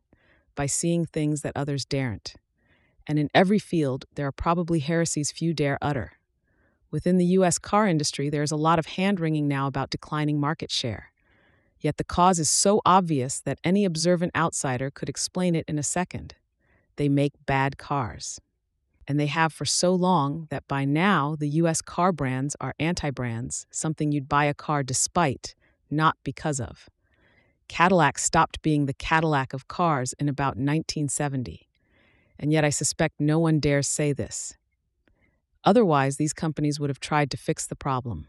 by 0.54 0.66
seeing 0.66 1.04
things 1.04 1.42
that 1.42 1.54
others 1.56 1.84
daren't. 1.84 2.36
And 3.08 3.18
in 3.18 3.28
every 3.34 3.58
field, 3.58 4.04
there 4.14 4.28
are 4.28 4.32
probably 4.32 4.78
heresies 4.78 5.32
few 5.32 5.54
dare 5.54 5.78
utter. 5.82 6.12
Within 6.92 7.16
the 7.16 7.26
US 7.38 7.58
car 7.58 7.88
industry, 7.88 8.30
there 8.30 8.44
is 8.44 8.52
a 8.52 8.56
lot 8.56 8.78
of 8.78 8.86
hand 8.86 9.18
wringing 9.18 9.48
now 9.48 9.66
about 9.66 9.90
declining 9.90 10.38
market 10.38 10.70
share. 10.70 11.11
Yet 11.82 11.96
the 11.96 12.04
cause 12.04 12.38
is 12.38 12.48
so 12.48 12.80
obvious 12.86 13.40
that 13.40 13.58
any 13.64 13.84
observant 13.84 14.34
outsider 14.36 14.88
could 14.88 15.08
explain 15.08 15.56
it 15.56 15.64
in 15.66 15.78
a 15.78 15.82
second. 15.82 16.36
They 16.96 17.08
make 17.08 17.32
bad 17.44 17.76
cars. 17.76 18.40
And 19.08 19.18
they 19.18 19.26
have 19.26 19.52
for 19.52 19.64
so 19.64 19.92
long 19.92 20.46
that 20.50 20.66
by 20.68 20.84
now 20.84 21.34
the 21.36 21.48
US 21.48 21.82
car 21.82 22.12
brands 22.12 22.56
are 22.60 22.74
anti 22.78 23.10
brands, 23.10 23.66
something 23.70 24.12
you'd 24.12 24.28
buy 24.28 24.44
a 24.44 24.54
car 24.54 24.84
despite, 24.84 25.56
not 25.90 26.16
because 26.22 26.60
of. 26.60 26.88
Cadillac 27.66 28.16
stopped 28.16 28.62
being 28.62 28.86
the 28.86 28.94
Cadillac 28.94 29.52
of 29.52 29.66
cars 29.66 30.14
in 30.20 30.28
about 30.28 30.56
1970. 30.56 31.68
And 32.38 32.52
yet 32.52 32.64
I 32.64 32.70
suspect 32.70 33.18
no 33.18 33.40
one 33.40 33.58
dares 33.58 33.88
say 33.88 34.12
this. 34.12 34.56
Otherwise, 35.64 36.16
these 36.16 36.32
companies 36.32 36.78
would 36.78 36.90
have 36.90 37.00
tried 37.00 37.30
to 37.32 37.36
fix 37.36 37.66
the 37.66 37.76
problem. 37.76 38.28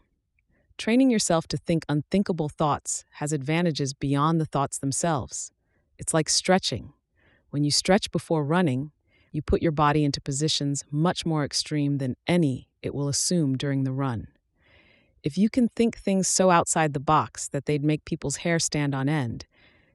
Training 0.76 1.10
yourself 1.10 1.46
to 1.48 1.56
think 1.56 1.84
unthinkable 1.88 2.48
thoughts 2.48 3.04
has 3.12 3.32
advantages 3.32 3.94
beyond 3.94 4.40
the 4.40 4.46
thoughts 4.46 4.78
themselves. 4.78 5.52
It's 5.98 6.12
like 6.12 6.28
stretching. 6.28 6.92
When 7.50 7.64
you 7.64 7.70
stretch 7.70 8.10
before 8.10 8.44
running, 8.44 8.90
you 9.30 9.40
put 9.40 9.62
your 9.62 9.72
body 9.72 10.04
into 10.04 10.20
positions 10.20 10.84
much 10.90 11.24
more 11.24 11.44
extreme 11.44 11.98
than 11.98 12.16
any 12.26 12.68
it 12.82 12.94
will 12.94 13.08
assume 13.08 13.56
during 13.56 13.84
the 13.84 13.92
run. 13.92 14.28
If 15.22 15.38
you 15.38 15.48
can 15.48 15.68
think 15.68 15.96
things 15.96 16.28
so 16.28 16.50
outside 16.50 16.92
the 16.92 17.00
box 17.00 17.48
that 17.48 17.64
they'd 17.64 17.84
make 17.84 18.04
people's 18.04 18.36
hair 18.36 18.58
stand 18.58 18.94
on 18.94 19.08
end, 19.08 19.46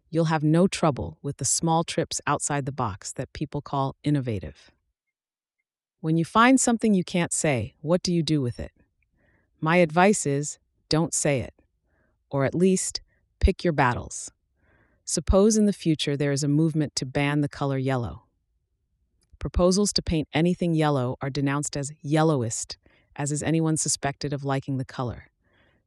you'll 0.09 0.25
have 0.25 0.43
no 0.43 0.67
trouble 0.67 1.19
with 1.21 1.37
the 1.37 1.45
small 1.45 1.83
trips 1.83 2.19
outside 2.25 2.65
the 2.65 2.71
box 2.71 3.11
that 3.13 3.31
people 3.33 3.61
call 3.61 3.95
innovative. 4.03 4.71
When 6.01 6.17
you 6.17 6.25
find 6.25 6.59
something 6.59 6.93
you 6.93 7.03
can't 7.03 7.33
say, 7.33 7.75
what 7.81 8.01
do 8.01 8.13
you 8.13 8.23
do 8.23 8.41
with 8.41 8.59
it? 8.59 8.71
My 9.61 9.77
advice 9.77 10.25
is 10.25 10.57
don't 10.89 11.13
say 11.13 11.39
it, 11.39 11.53
or 12.29 12.45
at 12.45 12.55
least 12.55 13.01
pick 13.39 13.63
your 13.63 13.73
battles. 13.73 14.31
Suppose 15.05 15.57
in 15.57 15.65
the 15.65 15.73
future 15.73 16.17
there 16.17 16.31
is 16.31 16.43
a 16.43 16.47
movement 16.47 16.95
to 16.97 17.05
ban 17.05 17.41
the 17.41 17.49
color 17.49 17.77
yellow. 17.77 18.23
Proposals 19.39 19.93
to 19.93 20.01
paint 20.01 20.27
anything 20.33 20.73
yellow 20.73 21.17
are 21.21 21.29
denounced 21.29 21.77
as 21.77 21.93
yellowist 22.03 22.77
as 23.15 23.31
is 23.31 23.43
anyone 23.43 23.75
suspected 23.75 24.33
of 24.33 24.45
liking 24.45 24.77
the 24.77 24.85
color. 24.85 25.25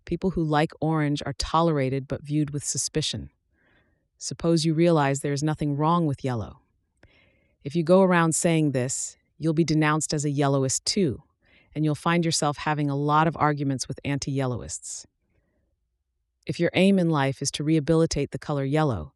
People 0.04 0.30
who 0.30 0.44
like 0.44 0.72
orange 0.80 1.22
are 1.24 1.32
tolerated 1.32 2.06
but 2.06 2.22
viewed 2.22 2.50
with 2.50 2.62
suspicion. 2.62 3.30
Suppose 4.18 4.64
you 4.64 4.74
realize 4.74 5.20
there 5.20 5.32
is 5.32 5.42
nothing 5.42 5.76
wrong 5.76 6.06
with 6.06 6.24
yellow. 6.24 6.60
If 7.64 7.74
you 7.74 7.82
go 7.84 8.02
around 8.02 8.34
saying 8.34 8.72
this, 8.72 9.16
you'll 9.38 9.54
be 9.54 9.64
denounced 9.64 10.12
as 10.12 10.24
a 10.24 10.30
yellowist 10.30 10.84
too, 10.84 11.22
and 11.74 11.84
you'll 11.84 11.94
find 11.94 12.24
yourself 12.24 12.58
having 12.58 12.90
a 12.90 12.96
lot 12.96 13.26
of 13.26 13.36
arguments 13.36 13.88
with 13.88 14.00
anti 14.04 14.30
yellowists. 14.30 15.06
If 16.46 16.58
your 16.58 16.70
aim 16.74 16.98
in 16.98 17.08
life 17.08 17.40
is 17.40 17.50
to 17.52 17.64
rehabilitate 17.64 18.32
the 18.32 18.38
color 18.38 18.64
yellow, 18.64 19.12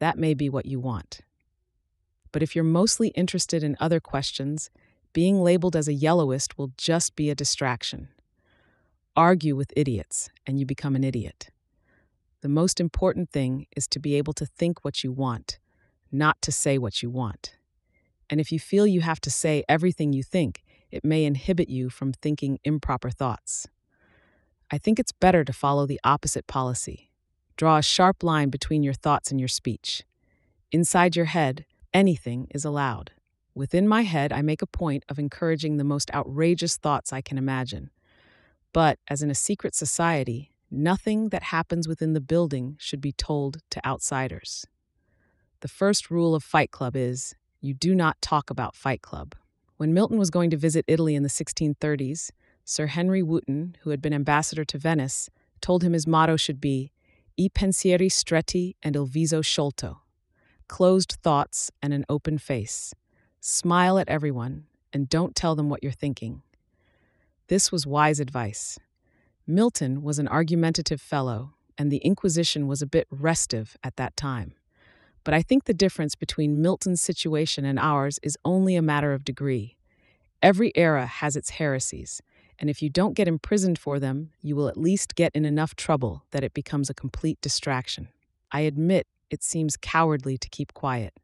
that 0.00 0.18
may 0.18 0.34
be 0.34 0.48
what 0.48 0.66
you 0.66 0.80
want. 0.80 1.20
But 2.32 2.42
if 2.42 2.56
you're 2.56 2.64
mostly 2.64 3.08
interested 3.08 3.62
in 3.62 3.76
other 3.78 4.00
questions, 4.00 4.70
being 5.12 5.40
labeled 5.40 5.76
as 5.76 5.86
a 5.86 5.94
yellowist 5.94 6.58
will 6.58 6.72
just 6.76 7.14
be 7.14 7.30
a 7.30 7.34
distraction. 7.34 8.08
Argue 9.16 9.54
with 9.54 9.72
idiots, 9.76 10.30
and 10.44 10.58
you 10.58 10.66
become 10.66 10.96
an 10.96 11.04
idiot. 11.04 11.50
The 12.40 12.48
most 12.48 12.80
important 12.80 13.30
thing 13.30 13.66
is 13.76 13.86
to 13.88 14.00
be 14.00 14.16
able 14.16 14.32
to 14.32 14.44
think 14.44 14.84
what 14.84 15.04
you 15.04 15.12
want, 15.12 15.60
not 16.10 16.42
to 16.42 16.50
say 16.50 16.76
what 16.76 17.00
you 17.00 17.08
want. 17.08 17.54
And 18.28 18.40
if 18.40 18.50
you 18.50 18.58
feel 18.58 18.86
you 18.88 19.02
have 19.02 19.20
to 19.20 19.30
say 19.30 19.62
everything 19.68 20.12
you 20.12 20.24
think, 20.24 20.63
it 20.94 21.04
may 21.04 21.24
inhibit 21.24 21.68
you 21.68 21.90
from 21.90 22.12
thinking 22.12 22.60
improper 22.62 23.10
thoughts. 23.10 23.66
I 24.70 24.78
think 24.78 25.00
it's 25.00 25.10
better 25.10 25.42
to 25.42 25.52
follow 25.52 25.86
the 25.86 25.98
opposite 26.04 26.46
policy. 26.46 27.10
Draw 27.56 27.78
a 27.78 27.82
sharp 27.82 28.22
line 28.22 28.48
between 28.48 28.84
your 28.84 28.94
thoughts 28.94 29.32
and 29.32 29.40
your 29.40 29.48
speech. 29.48 30.04
Inside 30.70 31.16
your 31.16 31.24
head, 31.24 31.66
anything 31.92 32.46
is 32.54 32.64
allowed. 32.64 33.10
Within 33.56 33.88
my 33.88 34.02
head, 34.02 34.32
I 34.32 34.40
make 34.42 34.62
a 34.62 34.66
point 34.66 35.04
of 35.08 35.18
encouraging 35.18 35.78
the 35.78 35.84
most 35.84 36.12
outrageous 36.14 36.76
thoughts 36.76 37.12
I 37.12 37.20
can 37.20 37.38
imagine. 37.38 37.90
But, 38.72 39.00
as 39.08 39.20
in 39.20 39.32
a 39.32 39.34
secret 39.34 39.74
society, 39.74 40.52
nothing 40.70 41.30
that 41.30 41.44
happens 41.44 41.88
within 41.88 42.12
the 42.12 42.20
building 42.20 42.76
should 42.78 43.00
be 43.00 43.12
told 43.12 43.58
to 43.70 43.84
outsiders. 43.84 44.64
The 45.58 45.68
first 45.68 46.08
rule 46.08 46.36
of 46.36 46.44
Fight 46.44 46.70
Club 46.70 46.94
is 46.94 47.34
you 47.60 47.74
do 47.74 47.96
not 47.96 48.22
talk 48.22 48.48
about 48.48 48.76
Fight 48.76 49.02
Club. 49.02 49.34
When 49.84 49.92
Milton 49.92 50.16
was 50.16 50.30
going 50.30 50.48
to 50.48 50.56
visit 50.56 50.86
Italy 50.88 51.14
in 51.14 51.24
the 51.24 51.28
1630s, 51.28 52.30
Sir 52.64 52.86
Henry 52.86 53.22
Wotton, 53.22 53.76
who 53.82 53.90
had 53.90 54.00
been 54.00 54.14
ambassador 54.14 54.64
to 54.64 54.78
Venice, 54.78 55.28
told 55.60 55.84
him 55.84 55.92
his 55.92 56.06
motto 56.06 56.38
should 56.38 56.58
be 56.58 56.90
I 57.38 57.50
pensieri 57.54 58.08
stretti 58.08 58.76
and 58.82 58.96
il 58.96 59.04
viso 59.04 59.42
sciolto, 59.42 59.98
closed 60.68 61.18
thoughts 61.22 61.70
and 61.82 61.92
an 61.92 62.06
open 62.08 62.38
face. 62.38 62.94
Smile 63.40 63.98
at 63.98 64.08
everyone 64.08 64.64
and 64.90 65.06
don't 65.06 65.36
tell 65.36 65.54
them 65.54 65.68
what 65.68 65.82
you're 65.82 65.92
thinking. 65.92 66.40
This 67.48 67.70
was 67.70 67.86
wise 67.86 68.20
advice. 68.20 68.78
Milton 69.46 70.00
was 70.00 70.18
an 70.18 70.28
argumentative 70.28 71.02
fellow, 71.02 71.56
and 71.76 71.92
the 71.92 71.98
Inquisition 71.98 72.66
was 72.66 72.80
a 72.80 72.86
bit 72.86 73.06
restive 73.10 73.76
at 73.84 73.96
that 73.96 74.16
time. 74.16 74.54
But 75.24 75.34
I 75.34 75.42
think 75.42 75.64
the 75.64 75.74
difference 75.74 76.14
between 76.14 76.60
Milton's 76.60 77.00
situation 77.00 77.64
and 77.64 77.78
ours 77.78 78.20
is 78.22 78.38
only 78.44 78.76
a 78.76 78.82
matter 78.82 79.12
of 79.12 79.24
degree. 79.24 79.76
Every 80.42 80.70
era 80.76 81.06
has 81.06 81.34
its 81.34 81.50
heresies, 81.50 82.20
and 82.58 82.68
if 82.68 82.82
you 82.82 82.90
don't 82.90 83.14
get 83.14 83.26
imprisoned 83.26 83.78
for 83.78 83.98
them, 83.98 84.30
you 84.42 84.54
will 84.54 84.68
at 84.68 84.76
least 84.76 85.14
get 85.14 85.32
in 85.34 85.46
enough 85.46 85.74
trouble 85.74 86.24
that 86.30 86.44
it 86.44 86.52
becomes 86.52 86.90
a 86.90 86.94
complete 86.94 87.40
distraction. 87.40 88.08
I 88.52 88.60
admit 88.60 89.06
it 89.30 89.42
seems 89.42 89.78
cowardly 89.78 90.36
to 90.36 90.48
keep 90.50 90.74
quiet. 90.74 91.14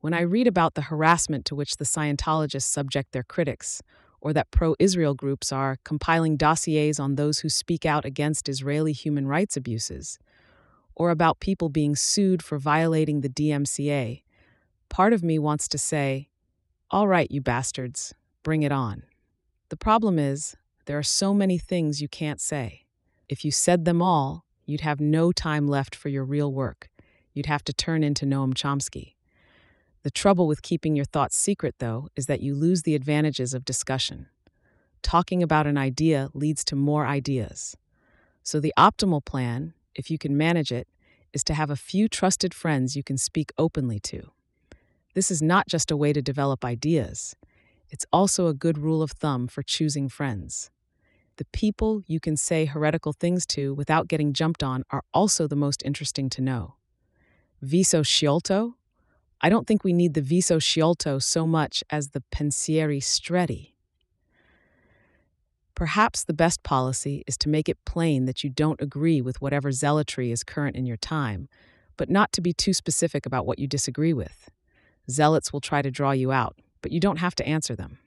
When 0.00 0.14
I 0.14 0.20
read 0.20 0.46
about 0.46 0.74
the 0.74 0.82
harassment 0.82 1.44
to 1.46 1.54
which 1.54 1.76
the 1.76 1.84
Scientologists 1.84 2.62
subject 2.62 3.12
their 3.12 3.22
critics, 3.22 3.82
or 4.20 4.32
that 4.34 4.50
pro 4.50 4.76
Israel 4.78 5.14
groups 5.14 5.50
are 5.50 5.78
compiling 5.84 6.36
dossiers 6.36 7.00
on 7.00 7.14
those 7.14 7.40
who 7.40 7.48
speak 7.48 7.86
out 7.86 8.04
against 8.04 8.48
Israeli 8.48 8.92
human 8.92 9.26
rights 9.26 9.56
abuses, 9.56 10.18
or 11.00 11.08
about 11.08 11.40
people 11.40 11.70
being 11.70 11.96
sued 11.96 12.42
for 12.42 12.58
violating 12.58 13.22
the 13.22 13.28
DMCA, 13.30 14.22
part 14.90 15.14
of 15.14 15.24
me 15.24 15.38
wants 15.38 15.66
to 15.66 15.78
say, 15.78 16.28
All 16.90 17.08
right, 17.08 17.30
you 17.30 17.40
bastards, 17.40 18.12
bring 18.42 18.64
it 18.64 18.70
on. 18.70 19.04
The 19.70 19.78
problem 19.78 20.18
is, 20.18 20.56
there 20.84 20.98
are 20.98 21.02
so 21.02 21.32
many 21.32 21.56
things 21.56 22.02
you 22.02 22.08
can't 22.08 22.38
say. 22.38 22.84
If 23.30 23.46
you 23.46 23.50
said 23.50 23.86
them 23.86 24.02
all, 24.02 24.44
you'd 24.66 24.82
have 24.82 25.00
no 25.00 25.32
time 25.32 25.66
left 25.66 25.94
for 25.94 26.10
your 26.10 26.22
real 26.22 26.52
work. 26.52 26.90
You'd 27.32 27.46
have 27.46 27.64
to 27.64 27.72
turn 27.72 28.04
into 28.04 28.26
Noam 28.26 28.52
Chomsky. 28.52 29.14
The 30.02 30.10
trouble 30.10 30.46
with 30.46 30.60
keeping 30.60 30.96
your 30.96 31.06
thoughts 31.06 31.34
secret, 31.34 31.76
though, 31.78 32.08
is 32.14 32.26
that 32.26 32.42
you 32.42 32.54
lose 32.54 32.82
the 32.82 32.94
advantages 32.94 33.54
of 33.54 33.64
discussion. 33.64 34.26
Talking 35.00 35.42
about 35.42 35.66
an 35.66 35.78
idea 35.78 36.28
leads 36.34 36.62
to 36.64 36.76
more 36.76 37.06
ideas. 37.06 37.74
So, 38.42 38.60
the 38.60 38.74
optimal 38.78 39.24
plan, 39.24 39.72
if 40.00 40.10
you 40.10 40.18
can 40.18 40.36
manage 40.36 40.72
it, 40.72 40.88
is 41.32 41.44
to 41.44 41.54
have 41.54 41.70
a 41.70 41.76
few 41.90 42.08
trusted 42.08 42.52
friends 42.52 42.96
you 42.96 43.04
can 43.04 43.18
speak 43.18 43.52
openly 43.56 44.00
to. 44.00 44.32
This 45.14 45.30
is 45.30 45.42
not 45.42 45.68
just 45.68 45.90
a 45.90 45.96
way 45.96 46.12
to 46.12 46.22
develop 46.22 46.64
ideas, 46.64 47.36
it's 47.92 48.06
also 48.12 48.46
a 48.46 48.54
good 48.54 48.78
rule 48.78 49.02
of 49.02 49.10
thumb 49.10 49.48
for 49.48 49.62
choosing 49.62 50.08
friends. 50.08 50.70
The 51.36 51.44
people 51.52 52.02
you 52.06 52.20
can 52.20 52.36
say 52.36 52.64
heretical 52.64 53.12
things 53.12 53.44
to 53.46 53.74
without 53.74 54.08
getting 54.08 54.32
jumped 54.32 54.62
on 54.62 54.84
are 54.90 55.02
also 55.12 55.46
the 55.46 55.62
most 55.66 55.82
interesting 55.84 56.30
to 56.30 56.40
know. 56.40 56.76
Viso 57.62 58.00
sciolto 58.02 58.74
I 59.42 59.48
don't 59.48 59.66
think 59.66 59.82
we 59.82 59.94
need 59.94 60.14
the 60.14 60.20
viso 60.20 60.58
sciolto 60.58 61.22
so 61.22 61.46
much 61.46 61.82
as 61.88 62.10
the 62.10 62.22
pensieri 62.30 63.00
stretti. 63.00 63.72
Perhaps 65.80 66.24
the 66.24 66.34
best 66.34 66.62
policy 66.62 67.24
is 67.26 67.38
to 67.38 67.48
make 67.48 67.66
it 67.66 67.86
plain 67.86 68.26
that 68.26 68.44
you 68.44 68.50
don't 68.50 68.82
agree 68.82 69.22
with 69.22 69.40
whatever 69.40 69.72
zealotry 69.72 70.30
is 70.30 70.44
current 70.44 70.76
in 70.76 70.84
your 70.84 70.98
time, 70.98 71.48
but 71.96 72.10
not 72.10 72.32
to 72.32 72.42
be 72.42 72.52
too 72.52 72.74
specific 72.74 73.24
about 73.24 73.46
what 73.46 73.58
you 73.58 73.66
disagree 73.66 74.12
with. 74.12 74.50
Zealots 75.10 75.54
will 75.54 75.60
try 75.62 75.80
to 75.80 75.90
draw 75.90 76.10
you 76.10 76.32
out, 76.32 76.58
but 76.82 76.92
you 76.92 77.00
don't 77.00 77.16
have 77.16 77.34
to 77.36 77.48
answer 77.48 77.74
them. 77.74 77.98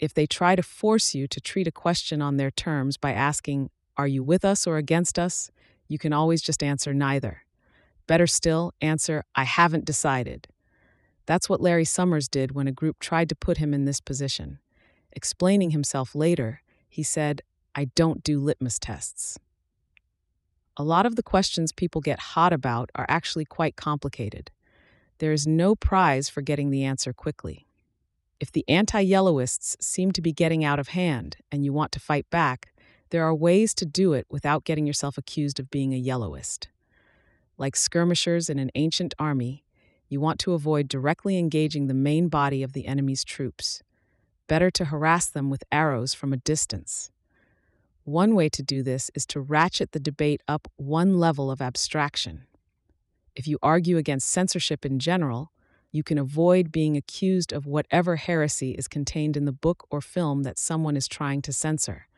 If 0.00 0.14
they 0.14 0.26
try 0.26 0.56
to 0.56 0.64
force 0.64 1.14
you 1.14 1.28
to 1.28 1.40
treat 1.40 1.68
a 1.68 1.70
question 1.70 2.20
on 2.20 2.38
their 2.38 2.50
terms 2.50 2.96
by 2.96 3.12
asking, 3.12 3.70
Are 3.96 4.08
you 4.08 4.24
with 4.24 4.44
us 4.44 4.66
or 4.66 4.76
against 4.76 5.16
us? 5.16 5.52
you 5.86 5.96
can 5.96 6.12
always 6.12 6.42
just 6.42 6.60
answer 6.60 6.92
neither. 6.92 7.44
Better 8.08 8.26
still, 8.26 8.72
answer, 8.80 9.22
I 9.36 9.44
haven't 9.44 9.84
decided. 9.84 10.48
That's 11.26 11.48
what 11.48 11.60
Larry 11.60 11.84
Summers 11.84 12.26
did 12.26 12.50
when 12.50 12.66
a 12.66 12.72
group 12.72 12.98
tried 12.98 13.28
to 13.28 13.36
put 13.36 13.58
him 13.58 13.72
in 13.72 13.84
this 13.84 14.00
position. 14.00 14.58
Explaining 15.12 15.70
himself 15.70 16.16
later, 16.16 16.62
he 16.94 17.02
said, 17.02 17.42
I 17.74 17.86
don't 17.96 18.22
do 18.22 18.38
litmus 18.38 18.78
tests. 18.78 19.36
A 20.76 20.84
lot 20.84 21.06
of 21.06 21.16
the 21.16 21.24
questions 21.24 21.72
people 21.72 22.00
get 22.00 22.20
hot 22.20 22.52
about 22.52 22.90
are 22.94 23.04
actually 23.08 23.44
quite 23.44 23.74
complicated. 23.74 24.52
There 25.18 25.32
is 25.32 25.44
no 25.44 25.74
prize 25.74 26.28
for 26.28 26.40
getting 26.40 26.70
the 26.70 26.84
answer 26.84 27.12
quickly. 27.12 27.66
If 28.38 28.52
the 28.52 28.64
anti 28.68 29.00
yellowists 29.00 29.76
seem 29.80 30.12
to 30.12 30.22
be 30.22 30.32
getting 30.32 30.64
out 30.64 30.78
of 30.78 30.88
hand 30.88 31.38
and 31.50 31.64
you 31.64 31.72
want 31.72 31.90
to 31.92 31.98
fight 31.98 32.30
back, 32.30 32.72
there 33.10 33.24
are 33.24 33.34
ways 33.34 33.74
to 33.74 33.84
do 33.84 34.12
it 34.12 34.28
without 34.30 34.62
getting 34.62 34.86
yourself 34.86 35.18
accused 35.18 35.58
of 35.58 35.72
being 35.72 35.92
a 35.92 36.00
yellowist. 36.00 36.68
Like 37.58 37.74
skirmishers 37.74 38.48
in 38.48 38.60
an 38.60 38.70
ancient 38.76 39.14
army, 39.18 39.64
you 40.08 40.20
want 40.20 40.38
to 40.40 40.52
avoid 40.52 40.86
directly 40.86 41.38
engaging 41.38 41.88
the 41.88 41.94
main 41.94 42.28
body 42.28 42.62
of 42.62 42.72
the 42.72 42.86
enemy's 42.86 43.24
troops. 43.24 43.82
Better 44.46 44.70
to 44.72 44.86
harass 44.86 45.26
them 45.26 45.48
with 45.50 45.64
arrows 45.72 46.14
from 46.14 46.32
a 46.32 46.38
distance. 46.38 47.10
One 48.04 48.34
way 48.34 48.50
to 48.50 48.62
do 48.62 48.82
this 48.82 49.10
is 49.14 49.24
to 49.26 49.40
ratchet 49.40 49.92
the 49.92 50.00
debate 50.00 50.42
up 50.46 50.68
one 50.76 51.18
level 51.18 51.50
of 51.50 51.62
abstraction. 51.62 52.42
If 53.34 53.48
you 53.48 53.58
argue 53.62 53.96
against 53.96 54.28
censorship 54.28 54.84
in 54.84 54.98
general, 54.98 55.50
you 55.90 56.02
can 56.02 56.18
avoid 56.18 56.70
being 56.70 56.96
accused 56.96 57.52
of 57.52 57.66
whatever 57.66 58.16
heresy 58.16 58.72
is 58.72 58.88
contained 58.88 59.36
in 59.36 59.44
the 59.44 59.52
book 59.52 59.86
or 59.90 60.00
film 60.00 60.42
that 60.42 60.58
someone 60.58 60.96
is 60.96 61.08
trying 61.08 61.40
to 61.42 61.52
censor. 61.52 62.08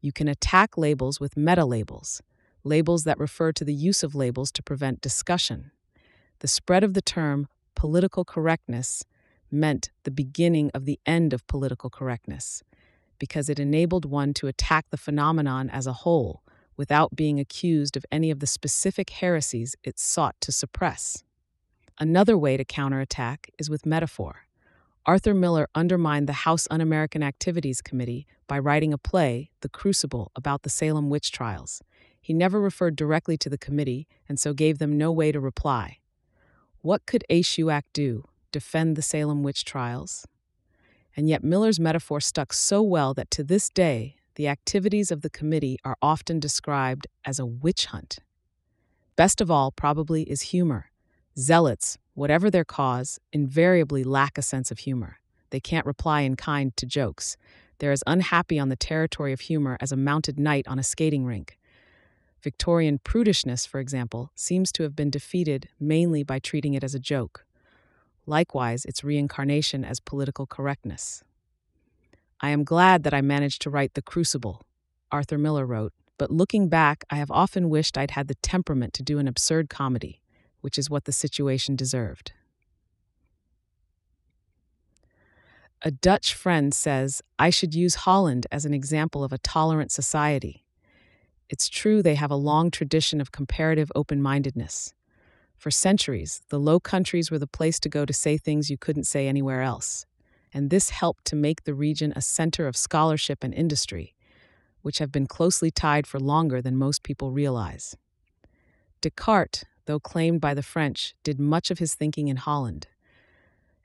You 0.00 0.12
can 0.12 0.28
attack 0.28 0.76
labels 0.76 1.20
with 1.20 1.36
meta 1.36 1.64
labels, 1.64 2.22
labels 2.64 3.04
that 3.04 3.18
refer 3.18 3.52
to 3.52 3.64
the 3.64 3.74
use 3.74 4.02
of 4.02 4.14
labels 4.14 4.50
to 4.52 4.62
prevent 4.62 5.00
discussion. 5.00 5.70
The 6.40 6.48
spread 6.48 6.82
of 6.82 6.94
the 6.94 7.02
term 7.02 7.46
political 7.74 8.24
correctness 8.24 9.04
meant 9.50 9.90
the 10.04 10.10
beginning 10.10 10.70
of 10.74 10.84
the 10.84 10.98
end 11.06 11.32
of 11.32 11.46
political 11.46 11.90
correctness, 11.90 12.62
because 13.18 13.48
it 13.48 13.58
enabled 13.58 14.04
one 14.04 14.34
to 14.34 14.46
attack 14.46 14.86
the 14.90 14.96
phenomenon 14.96 15.68
as 15.70 15.86
a 15.86 15.92
whole 15.92 16.42
without 16.76 17.16
being 17.16 17.40
accused 17.40 17.96
of 17.96 18.06
any 18.10 18.30
of 18.30 18.40
the 18.40 18.46
specific 18.46 19.10
heresies 19.10 19.74
it 19.82 19.98
sought 19.98 20.40
to 20.40 20.52
suppress. 20.52 21.24
Another 21.98 22.38
way 22.38 22.56
to 22.56 22.64
counterattack 22.64 23.50
is 23.58 23.68
with 23.68 23.84
metaphor. 23.84 24.46
Arthur 25.04 25.34
Miller 25.34 25.68
undermined 25.74 26.28
the 26.28 26.44
House 26.44 26.68
Un 26.70 26.80
American 26.80 27.22
Activities 27.22 27.80
Committee 27.80 28.26
by 28.46 28.58
writing 28.58 28.92
a 28.92 28.98
play, 28.98 29.50
The 29.62 29.68
Crucible, 29.68 30.30
about 30.36 30.62
the 30.62 30.70
Salem 30.70 31.10
witch 31.10 31.32
trials. 31.32 31.82
He 32.20 32.32
never 32.32 32.60
referred 32.60 32.94
directly 32.94 33.36
to 33.38 33.48
the 33.48 33.58
committee 33.58 34.06
and 34.28 34.38
so 34.38 34.52
gave 34.52 34.78
them 34.78 34.98
no 34.98 35.10
way 35.10 35.32
to 35.32 35.40
reply. 35.40 35.98
What 36.82 37.06
could 37.06 37.24
HUAC 37.30 37.82
do? 37.92 38.27
Defend 38.52 38.96
the 38.96 39.02
Salem 39.02 39.42
witch 39.42 39.64
trials? 39.64 40.26
And 41.16 41.28
yet 41.28 41.44
Miller's 41.44 41.80
metaphor 41.80 42.20
stuck 42.20 42.52
so 42.52 42.82
well 42.82 43.12
that 43.14 43.30
to 43.32 43.44
this 43.44 43.68
day, 43.68 44.16
the 44.36 44.48
activities 44.48 45.10
of 45.10 45.22
the 45.22 45.30
committee 45.30 45.78
are 45.84 45.96
often 46.00 46.38
described 46.38 47.06
as 47.24 47.38
a 47.38 47.46
witch 47.46 47.86
hunt. 47.86 48.20
Best 49.16 49.40
of 49.40 49.50
all, 49.50 49.72
probably, 49.72 50.22
is 50.22 50.42
humor. 50.42 50.90
Zealots, 51.36 51.98
whatever 52.14 52.50
their 52.50 52.64
cause, 52.64 53.18
invariably 53.32 54.04
lack 54.04 54.38
a 54.38 54.42
sense 54.42 54.70
of 54.70 54.78
humor. 54.78 55.18
They 55.50 55.60
can't 55.60 55.86
reply 55.86 56.20
in 56.20 56.36
kind 56.36 56.76
to 56.76 56.86
jokes. 56.86 57.36
They're 57.78 57.92
as 57.92 58.04
unhappy 58.06 58.58
on 58.58 58.68
the 58.68 58.76
territory 58.76 59.32
of 59.32 59.40
humor 59.40 59.76
as 59.80 59.92
a 59.92 59.96
mounted 59.96 60.38
knight 60.38 60.68
on 60.68 60.78
a 60.78 60.84
skating 60.84 61.24
rink. 61.24 61.58
Victorian 62.42 63.00
prudishness, 63.00 63.66
for 63.66 63.80
example, 63.80 64.30
seems 64.34 64.70
to 64.72 64.84
have 64.84 64.94
been 64.94 65.10
defeated 65.10 65.68
mainly 65.80 66.22
by 66.22 66.38
treating 66.38 66.74
it 66.74 66.84
as 66.84 66.94
a 66.94 67.00
joke. 67.00 67.44
Likewise, 68.28 68.84
its 68.84 69.02
reincarnation 69.02 69.86
as 69.86 70.00
political 70.00 70.46
correctness. 70.46 71.24
I 72.42 72.50
am 72.50 72.62
glad 72.62 73.02
that 73.04 73.14
I 73.14 73.22
managed 73.22 73.62
to 73.62 73.70
write 73.70 73.94
The 73.94 74.02
Crucible, 74.02 74.66
Arthur 75.10 75.38
Miller 75.38 75.64
wrote, 75.64 75.94
but 76.18 76.30
looking 76.30 76.68
back, 76.68 77.04
I 77.08 77.16
have 77.16 77.30
often 77.30 77.70
wished 77.70 77.96
I'd 77.96 78.10
had 78.10 78.28
the 78.28 78.34
temperament 78.34 78.92
to 78.94 79.02
do 79.02 79.18
an 79.18 79.26
absurd 79.26 79.70
comedy, 79.70 80.20
which 80.60 80.76
is 80.76 80.90
what 80.90 81.06
the 81.06 81.12
situation 81.12 81.74
deserved. 81.74 82.32
A 85.80 85.90
Dutch 85.90 86.34
friend 86.34 86.74
says 86.74 87.22
I 87.38 87.48
should 87.48 87.74
use 87.74 87.94
Holland 87.94 88.46
as 88.52 88.66
an 88.66 88.74
example 88.74 89.24
of 89.24 89.32
a 89.32 89.38
tolerant 89.38 89.90
society. 89.90 90.66
It's 91.48 91.70
true 91.70 92.02
they 92.02 92.16
have 92.16 92.30
a 92.30 92.36
long 92.36 92.70
tradition 92.70 93.22
of 93.22 93.32
comparative 93.32 93.90
open 93.94 94.20
mindedness. 94.20 94.92
For 95.58 95.72
centuries, 95.72 96.40
the 96.50 96.60
Low 96.60 96.78
Countries 96.78 97.32
were 97.32 97.38
the 97.38 97.48
place 97.48 97.80
to 97.80 97.88
go 97.88 98.04
to 98.04 98.12
say 98.12 98.38
things 98.38 98.70
you 98.70 98.78
couldn't 98.78 99.04
say 99.04 99.26
anywhere 99.26 99.60
else. 99.60 100.06
And 100.54 100.70
this 100.70 100.90
helped 100.90 101.24
to 101.26 101.36
make 101.36 101.64
the 101.64 101.74
region 101.74 102.12
a 102.14 102.22
center 102.22 102.68
of 102.68 102.76
scholarship 102.76 103.42
and 103.42 103.52
industry, 103.52 104.14
which 104.82 104.98
have 104.98 105.10
been 105.10 105.26
closely 105.26 105.72
tied 105.72 106.06
for 106.06 106.20
longer 106.20 106.62
than 106.62 106.76
most 106.76 107.02
people 107.02 107.32
realize. 107.32 107.96
Descartes, 109.00 109.64
though 109.86 109.98
claimed 109.98 110.40
by 110.40 110.54
the 110.54 110.62
French, 110.62 111.14
did 111.24 111.40
much 111.40 111.72
of 111.72 111.80
his 111.80 111.94
thinking 111.94 112.28
in 112.28 112.36
Holland. 112.36 112.86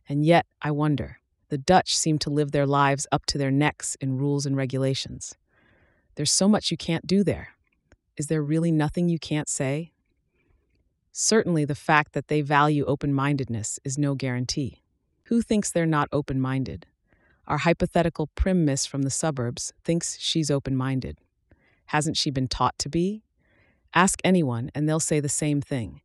And 0.07 0.23
yet, 0.23 0.45
I 0.61 0.69
wonder, 0.69 1.19
the 1.49 1.57
Dutch 1.57 1.97
seem 1.97 2.19
to 2.19 2.29
live 2.29 2.51
their 2.51 2.67
lives 2.67 3.07
up 3.11 3.25
to 3.27 3.39
their 3.39 3.51
necks 3.51 3.95
in 3.99 4.17
rules 4.17 4.45
and 4.45 4.55
regulations. 4.55 5.35
There's 6.15 6.31
so 6.31 6.47
much 6.47 6.69
you 6.69 6.77
can't 6.77 7.07
do 7.07 7.23
there. 7.23 7.49
Is 8.15 8.27
there 8.27 8.43
really 8.43 8.71
nothing 8.71 9.09
you 9.09 9.17
can't 9.17 9.49
say? 9.49 9.91
Certainly, 11.15 11.65
the 11.65 11.75
fact 11.75 12.13
that 12.13 12.27
they 12.27 12.41
value 12.41 12.83
open 12.85 13.13
mindedness 13.13 13.79
is 13.85 13.99
no 13.99 14.15
guarantee. 14.15 14.81
Who 15.25 15.43
thinks 15.43 15.71
they're 15.71 15.85
not 15.85 16.09
open 16.11 16.41
minded? 16.41 16.87
Our 17.47 17.59
hypothetical 17.59 18.27
prim 18.33 18.65
miss 18.65 18.87
from 18.87 19.03
the 19.03 19.11
suburbs 19.11 19.73
thinks 19.83 20.17
she's 20.19 20.49
open 20.49 20.75
minded. 20.75 21.19
Hasn't 21.87 22.17
she 22.17 22.31
been 22.31 22.47
taught 22.47 22.79
to 22.79 22.89
be? 22.89 23.21
Ask 23.93 24.19
anyone, 24.23 24.71
and 24.73 24.89
they'll 24.89 24.99
say 24.99 25.19
the 25.19 25.29
same 25.29 25.61
thing. 25.61 26.01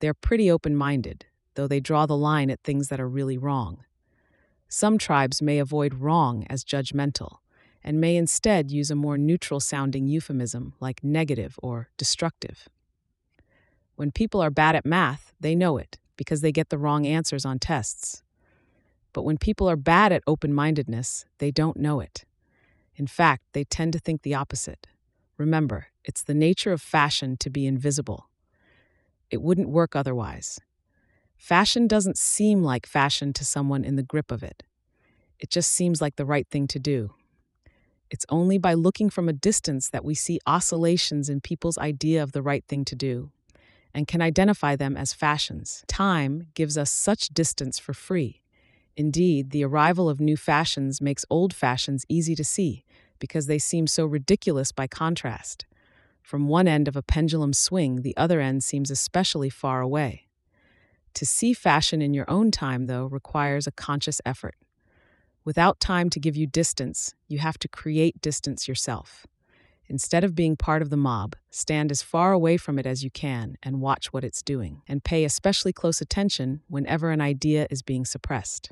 They're 0.00 0.12
pretty 0.12 0.50
open 0.50 0.76
minded, 0.76 1.24
though 1.54 1.66
they 1.66 1.80
draw 1.80 2.04
the 2.04 2.16
line 2.16 2.50
at 2.50 2.60
things 2.62 2.88
that 2.88 3.00
are 3.00 3.08
really 3.08 3.38
wrong. 3.38 3.84
Some 4.68 4.98
tribes 4.98 5.40
may 5.40 5.58
avoid 5.58 5.94
wrong 5.94 6.46
as 6.50 6.64
judgmental 6.64 7.38
and 7.82 7.98
may 7.98 8.16
instead 8.16 8.70
use 8.70 8.90
a 8.90 8.94
more 8.94 9.16
neutral 9.16 9.58
sounding 9.58 10.06
euphemism 10.06 10.74
like 10.80 11.02
negative 11.02 11.58
or 11.62 11.88
destructive. 11.96 12.68
When 14.00 14.12
people 14.12 14.40
are 14.40 14.48
bad 14.48 14.76
at 14.76 14.86
math, 14.86 15.34
they 15.40 15.54
know 15.54 15.76
it 15.76 15.98
because 16.16 16.40
they 16.40 16.52
get 16.52 16.70
the 16.70 16.78
wrong 16.78 17.06
answers 17.06 17.44
on 17.44 17.58
tests. 17.58 18.22
But 19.12 19.24
when 19.24 19.36
people 19.36 19.68
are 19.68 19.76
bad 19.76 20.10
at 20.10 20.22
open 20.26 20.54
mindedness, 20.54 21.26
they 21.36 21.50
don't 21.50 21.76
know 21.76 22.00
it. 22.00 22.24
In 22.96 23.06
fact, 23.06 23.42
they 23.52 23.62
tend 23.62 23.92
to 23.92 23.98
think 23.98 24.22
the 24.22 24.32
opposite. 24.32 24.86
Remember, 25.36 25.88
it's 26.02 26.22
the 26.22 26.32
nature 26.32 26.72
of 26.72 26.80
fashion 26.80 27.36
to 27.40 27.50
be 27.50 27.66
invisible. 27.66 28.30
It 29.30 29.42
wouldn't 29.42 29.68
work 29.68 29.94
otherwise. 29.94 30.58
Fashion 31.36 31.86
doesn't 31.86 32.16
seem 32.16 32.62
like 32.62 32.86
fashion 32.86 33.34
to 33.34 33.44
someone 33.44 33.84
in 33.84 33.96
the 33.96 34.02
grip 34.02 34.32
of 34.32 34.42
it. 34.42 34.62
It 35.38 35.50
just 35.50 35.70
seems 35.70 36.00
like 36.00 36.16
the 36.16 36.24
right 36.24 36.48
thing 36.48 36.66
to 36.68 36.78
do. 36.78 37.12
It's 38.10 38.24
only 38.30 38.56
by 38.56 38.72
looking 38.72 39.10
from 39.10 39.28
a 39.28 39.34
distance 39.34 39.90
that 39.90 40.06
we 40.06 40.14
see 40.14 40.40
oscillations 40.46 41.28
in 41.28 41.42
people's 41.42 41.76
idea 41.76 42.22
of 42.22 42.32
the 42.32 42.40
right 42.40 42.64
thing 42.66 42.86
to 42.86 42.96
do 42.96 43.30
and 43.94 44.06
can 44.06 44.22
identify 44.22 44.76
them 44.76 44.96
as 44.96 45.12
fashions. 45.12 45.84
Time 45.88 46.48
gives 46.54 46.78
us 46.78 46.90
such 46.90 47.28
distance 47.28 47.78
for 47.78 47.92
free. 47.92 48.42
Indeed, 48.96 49.50
the 49.50 49.64
arrival 49.64 50.08
of 50.08 50.20
new 50.20 50.36
fashions 50.36 51.00
makes 51.00 51.24
old 51.30 51.54
fashions 51.54 52.04
easy 52.08 52.34
to 52.34 52.44
see 52.44 52.84
because 53.18 53.46
they 53.46 53.58
seem 53.58 53.86
so 53.86 54.04
ridiculous 54.06 54.72
by 54.72 54.86
contrast. 54.86 55.66
From 56.22 56.48
one 56.48 56.68
end 56.68 56.86
of 56.86 56.96
a 56.96 57.02
pendulum 57.02 57.52
swing, 57.52 58.02
the 58.02 58.16
other 58.16 58.40
end 58.40 58.62
seems 58.62 58.90
especially 58.90 59.50
far 59.50 59.80
away. 59.80 60.28
To 61.14 61.26
see 61.26 61.52
fashion 61.52 62.00
in 62.00 62.14
your 62.14 62.30
own 62.30 62.50
time, 62.50 62.86
though, 62.86 63.06
requires 63.06 63.66
a 63.66 63.72
conscious 63.72 64.20
effort. 64.24 64.54
Without 65.44 65.80
time 65.80 66.10
to 66.10 66.20
give 66.20 66.36
you 66.36 66.46
distance, 66.46 67.14
you 67.26 67.38
have 67.38 67.58
to 67.58 67.68
create 67.68 68.20
distance 68.20 68.68
yourself. 68.68 69.26
Instead 69.90 70.22
of 70.22 70.36
being 70.36 70.54
part 70.54 70.82
of 70.82 70.88
the 70.88 70.96
mob, 70.96 71.34
stand 71.50 71.90
as 71.90 72.00
far 72.00 72.30
away 72.30 72.56
from 72.56 72.78
it 72.78 72.86
as 72.86 73.02
you 73.02 73.10
can 73.10 73.56
and 73.60 73.80
watch 73.80 74.12
what 74.12 74.22
it's 74.22 74.40
doing, 74.40 74.82
and 74.86 75.02
pay 75.02 75.24
especially 75.24 75.72
close 75.72 76.00
attention 76.00 76.60
whenever 76.68 77.10
an 77.10 77.20
idea 77.20 77.66
is 77.72 77.82
being 77.82 78.04
suppressed. 78.04 78.70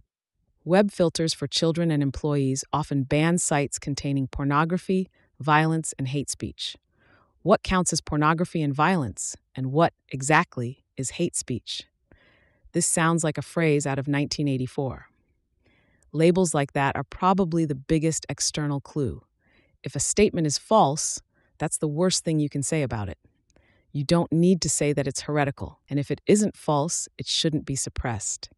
Web 0.64 0.92
filters 0.92 1.34
for 1.34 1.48
children 1.48 1.90
and 1.90 2.04
employees 2.04 2.62
often 2.72 3.02
ban 3.02 3.36
sites 3.36 3.80
containing 3.80 4.28
pornography, 4.28 5.10
violence, 5.40 5.92
and 5.98 6.06
hate 6.06 6.30
speech. 6.30 6.76
What 7.42 7.64
counts 7.64 7.92
as 7.92 8.00
pornography 8.00 8.62
and 8.62 8.72
violence, 8.72 9.34
and 9.56 9.72
what, 9.72 9.94
exactly, 10.10 10.84
is 10.96 11.10
hate 11.10 11.34
speech? 11.34 11.82
This 12.74 12.86
sounds 12.86 13.24
like 13.24 13.38
a 13.38 13.42
phrase 13.42 13.88
out 13.88 13.98
of 13.98 14.06
1984. 14.06 15.06
Labels 16.12 16.54
like 16.54 16.74
that 16.74 16.94
are 16.94 17.02
probably 17.02 17.64
the 17.64 17.74
biggest 17.74 18.24
external 18.28 18.80
clue. 18.80 19.22
If 19.82 19.94
a 19.94 20.00
statement 20.00 20.46
is 20.46 20.58
false, 20.58 21.20
that's 21.58 21.78
the 21.78 21.88
worst 21.88 22.24
thing 22.24 22.38
you 22.38 22.48
can 22.48 22.62
say 22.62 22.82
about 22.82 23.08
it. 23.08 23.18
You 23.92 24.04
don't 24.04 24.32
need 24.32 24.60
to 24.62 24.68
say 24.68 24.92
that 24.92 25.06
it's 25.06 25.22
heretical, 25.22 25.80
and 25.88 25.98
if 25.98 26.10
it 26.10 26.20
isn't 26.26 26.56
false, 26.56 27.08
it 27.16 27.26
shouldn't 27.26 27.64
be 27.64 27.76
suppressed. 27.76 28.50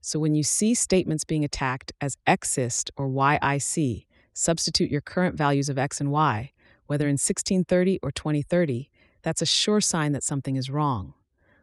So 0.00 0.18
when 0.18 0.34
you 0.34 0.42
see 0.42 0.74
statements 0.74 1.24
being 1.24 1.44
attacked 1.44 1.92
as 2.00 2.18
Xist 2.28 2.90
or 2.96 3.08
YIC, 3.08 4.06
substitute 4.32 4.90
your 4.90 5.00
current 5.00 5.36
values 5.36 5.68
of 5.68 5.78
X 5.78 6.00
and 6.00 6.10
Y, 6.10 6.52
whether 6.86 7.06
in 7.06 7.14
1630 7.14 7.98
or 8.02 8.12
2030, 8.12 8.90
that's 9.22 9.42
a 9.42 9.46
sure 9.46 9.80
sign 9.80 10.12
that 10.12 10.22
something 10.22 10.56
is 10.56 10.70
wrong. 10.70 11.14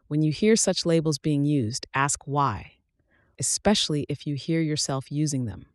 When 0.07 0.21
you 0.21 0.31
hear 0.31 0.55
such 0.55 0.85
labels 0.85 1.17
being 1.17 1.45
used, 1.45 1.87
ask 1.93 2.19
why 2.25 2.73
especially 3.39 4.05
if 4.09 4.25
you 4.27 4.35
hear 4.35 4.61
yourself 4.61 5.11
using 5.11 5.45
them. 5.45 5.65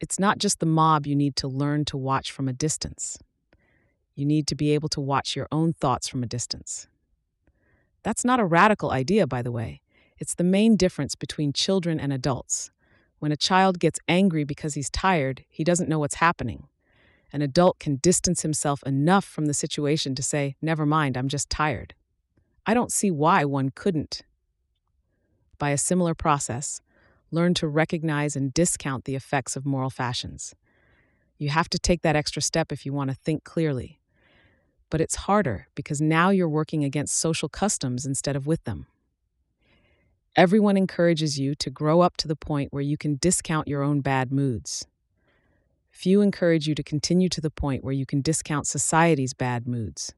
It's 0.00 0.18
not 0.18 0.38
just 0.38 0.60
the 0.60 0.66
mob 0.66 1.06
you 1.06 1.16
need 1.16 1.36
to 1.36 1.48
learn 1.48 1.84
to 1.86 1.96
watch 1.96 2.30
from 2.30 2.48
a 2.48 2.52
distance. 2.52 3.18
You 4.14 4.24
need 4.24 4.46
to 4.48 4.54
be 4.54 4.72
able 4.72 4.88
to 4.90 5.00
watch 5.00 5.34
your 5.34 5.48
own 5.50 5.72
thoughts 5.72 6.08
from 6.08 6.22
a 6.22 6.26
distance. 6.26 6.86
That's 8.02 8.24
not 8.24 8.40
a 8.40 8.44
radical 8.44 8.90
idea, 8.90 9.26
by 9.26 9.42
the 9.42 9.52
way. 9.52 9.80
It's 10.18 10.34
the 10.34 10.44
main 10.44 10.76
difference 10.76 11.14
between 11.14 11.52
children 11.52 12.00
and 12.00 12.12
adults. 12.12 12.70
When 13.18 13.32
a 13.32 13.36
child 13.36 13.78
gets 13.78 13.98
angry 14.08 14.44
because 14.44 14.74
he's 14.74 14.90
tired, 14.90 15.44
he 15.48 15.64
doesn't 15.64 15.88
know 15.88 15.98
what's 15.98 16.16
happening. 16.16 16.68
An 17.32 17.42
adult 17.42 17.78
can 17.78 17.96
distance 17.96 18.42
himself 18.42 18.82
enough 18.84 19.24
from 19.24 19.46
the 19.46 19.54
situation 19.54 20.14
to 20.14 20.22
say, 20.22 20.56
Never 20.62 20.86
mind, 20.86 21.16
I'm 21.16 21.28
just 21.28 21.50
tired. 21.50 21.94
I 22.64 22.74
don't 22.74 22.92
see 22.92 23.10
why 23.10 23.44
one 23.44 23.70
couldn't 23.70 24.22
by 25.58 25.70
a 25.70 25.78
similar 25.78 26.14
process, 26.14 26.80
learn 27.30 27.54
to 27.54 27.68
recognize 27.68 28.36
and 28.36 28.54
discount 28.54 29.04
the 29.04 29.14
effects 29.14 29.56
of 29.56 29.66
moral 29.66 29.90
fashions. 29.90 30.54
You 31.36 31.50
have 31.50 31.68
to 31.70 31.78
take 31.78 32.02
that 32.02 32.16
extra 32.16 32.42
step 32.42 32.72
if 32.72 32.84
you 32.84 32.92
want 32.92 33.10
to 33.10 33.16
think 33.16 33.44
clearly. 33.44 34.00
But 34.90 35.00
it's 35.00 35.16
harder 35.16 35.68
because 35.74 36.00
now 36.00 36.30
you're 36.30 36.48
working 36.48 36.82
against 36.82 37.18
social 37.18 37.48
customs 37.48 38.06
instead 38.06 38.36
of 38.36 38.46
with 38.46 38.64
them. 38.64 38.86
Everyone 40.36 40.76
encourages 40.76 41.38
you 41.38 41.54
to 41.56 41.70
grow 41.70 42.00
up 42.00 42.16
to 42.18 42.28
the 42.28 42.36
point 42.36 42.72
where 42.72 42.82
you 42.82 42.96
can 42.96 43.16
discount 43.16 43.68
your 43.68 43.82
own 43.82 44.00
bad 44.00 44.32
moods. 44.32 44.86
Few 45.90 46.20
encourage 46.20 46.68
you 46.68 46.74
to 46.76 46.82
continue 46.82 47.28
to 47.28 47.40
the 47.40 47.50
point 47.50 47.82
where 47.82 47.92
you 47.92 48.06
can 48.06 48.20
discount 48.20 48.66
society's 48.66 49.34
bad 49.34 49.66
moods. 49.66 50.14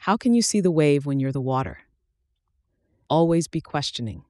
How 0.00 0.16
can 0.16 0.34
you 0.34 0.42
see 0.42 0.60
the 0.60 0.70
wave 0.70 1.06
when 1.06 1.20
you're 1.20 1.32
the 1.32 1.40
water? 1.40 1.80
Always 3.08 3.48
be 3.48 3.60
questioning. 3.60 4.24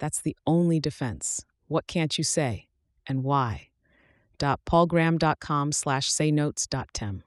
That's 0.00 0.20
the 0.20 0.36
only 0.46 0.80
defense. 0.80 1.44
What 1.68 1.86
can't 1.86 2.18
you 2.18 2.24
say? 2.24 2.66
And 3.06 3.22
why? 3.22 3.68
paulgraham.com 4.40 5.72
slash 5.72 6.10
saynotes.tem. 6.10 7.22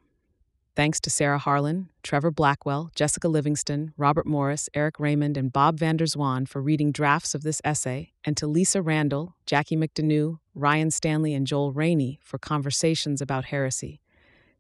Thanks 0.76 1.00
to 1.02 1.12
Sarah 1.12 1.40
Harlin, 1.40 1.90
Trevor 2.02 2.32
Blackwell, 2.32 2.90
Jessica 2.96 3.28
Livingston, 3.28 3.94
Robert 3.96 4.26
Morris, 4.26 4.70
Eric 4.74 5.00
Raymond, 5.00 5.38
and 5.38 5.54
Bob 5.54 5.78
van 5.78 5.98
der 5.98 6.06
Zwaan 6.06 6.48
for 6.48 6.64
reading 6.64 6.92
drafts 6.92 7.36
of 7.36 7.44
this 7.44 7.62
essay, 7.64 8.12
and 8.26 8.36
to 8.38 8.48
Lisa 8.48 8.82
Randall, 8.82 9.36
Jackie 9.46 9.78
McDonough, 9.78 10.40
Ryan 10.56 10.90
Stanley, 10.90 11.36
and 11.36 11.46
Joel 11.46 11.72
Rainey 11.72 12.20
for 12.24 12.40
conversations 12.40 13.22
about 13.22 13.46
heresy. 13.46 14.02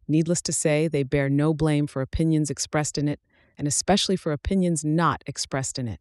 Needless 0.08 0.44
to 0.44 0.54
say, 0.54 0.88
they 0.88 1.02
bear 1.02 1.30
no 1.30 1.52
blame 1.52 1.88
for 1.88 2.04
opinions 2.04 2.52
expressed 2.52 3.00
in 3.00 3.08
it, 3.08 3.20
and 3.58 3.68
especially 3.68 4.16
for 4.16 4.32
opinions 4.32 4.86
not 4.86 5.24
expressed 5.26 5.80
in 5.80 5.88
it. 5.88 6.00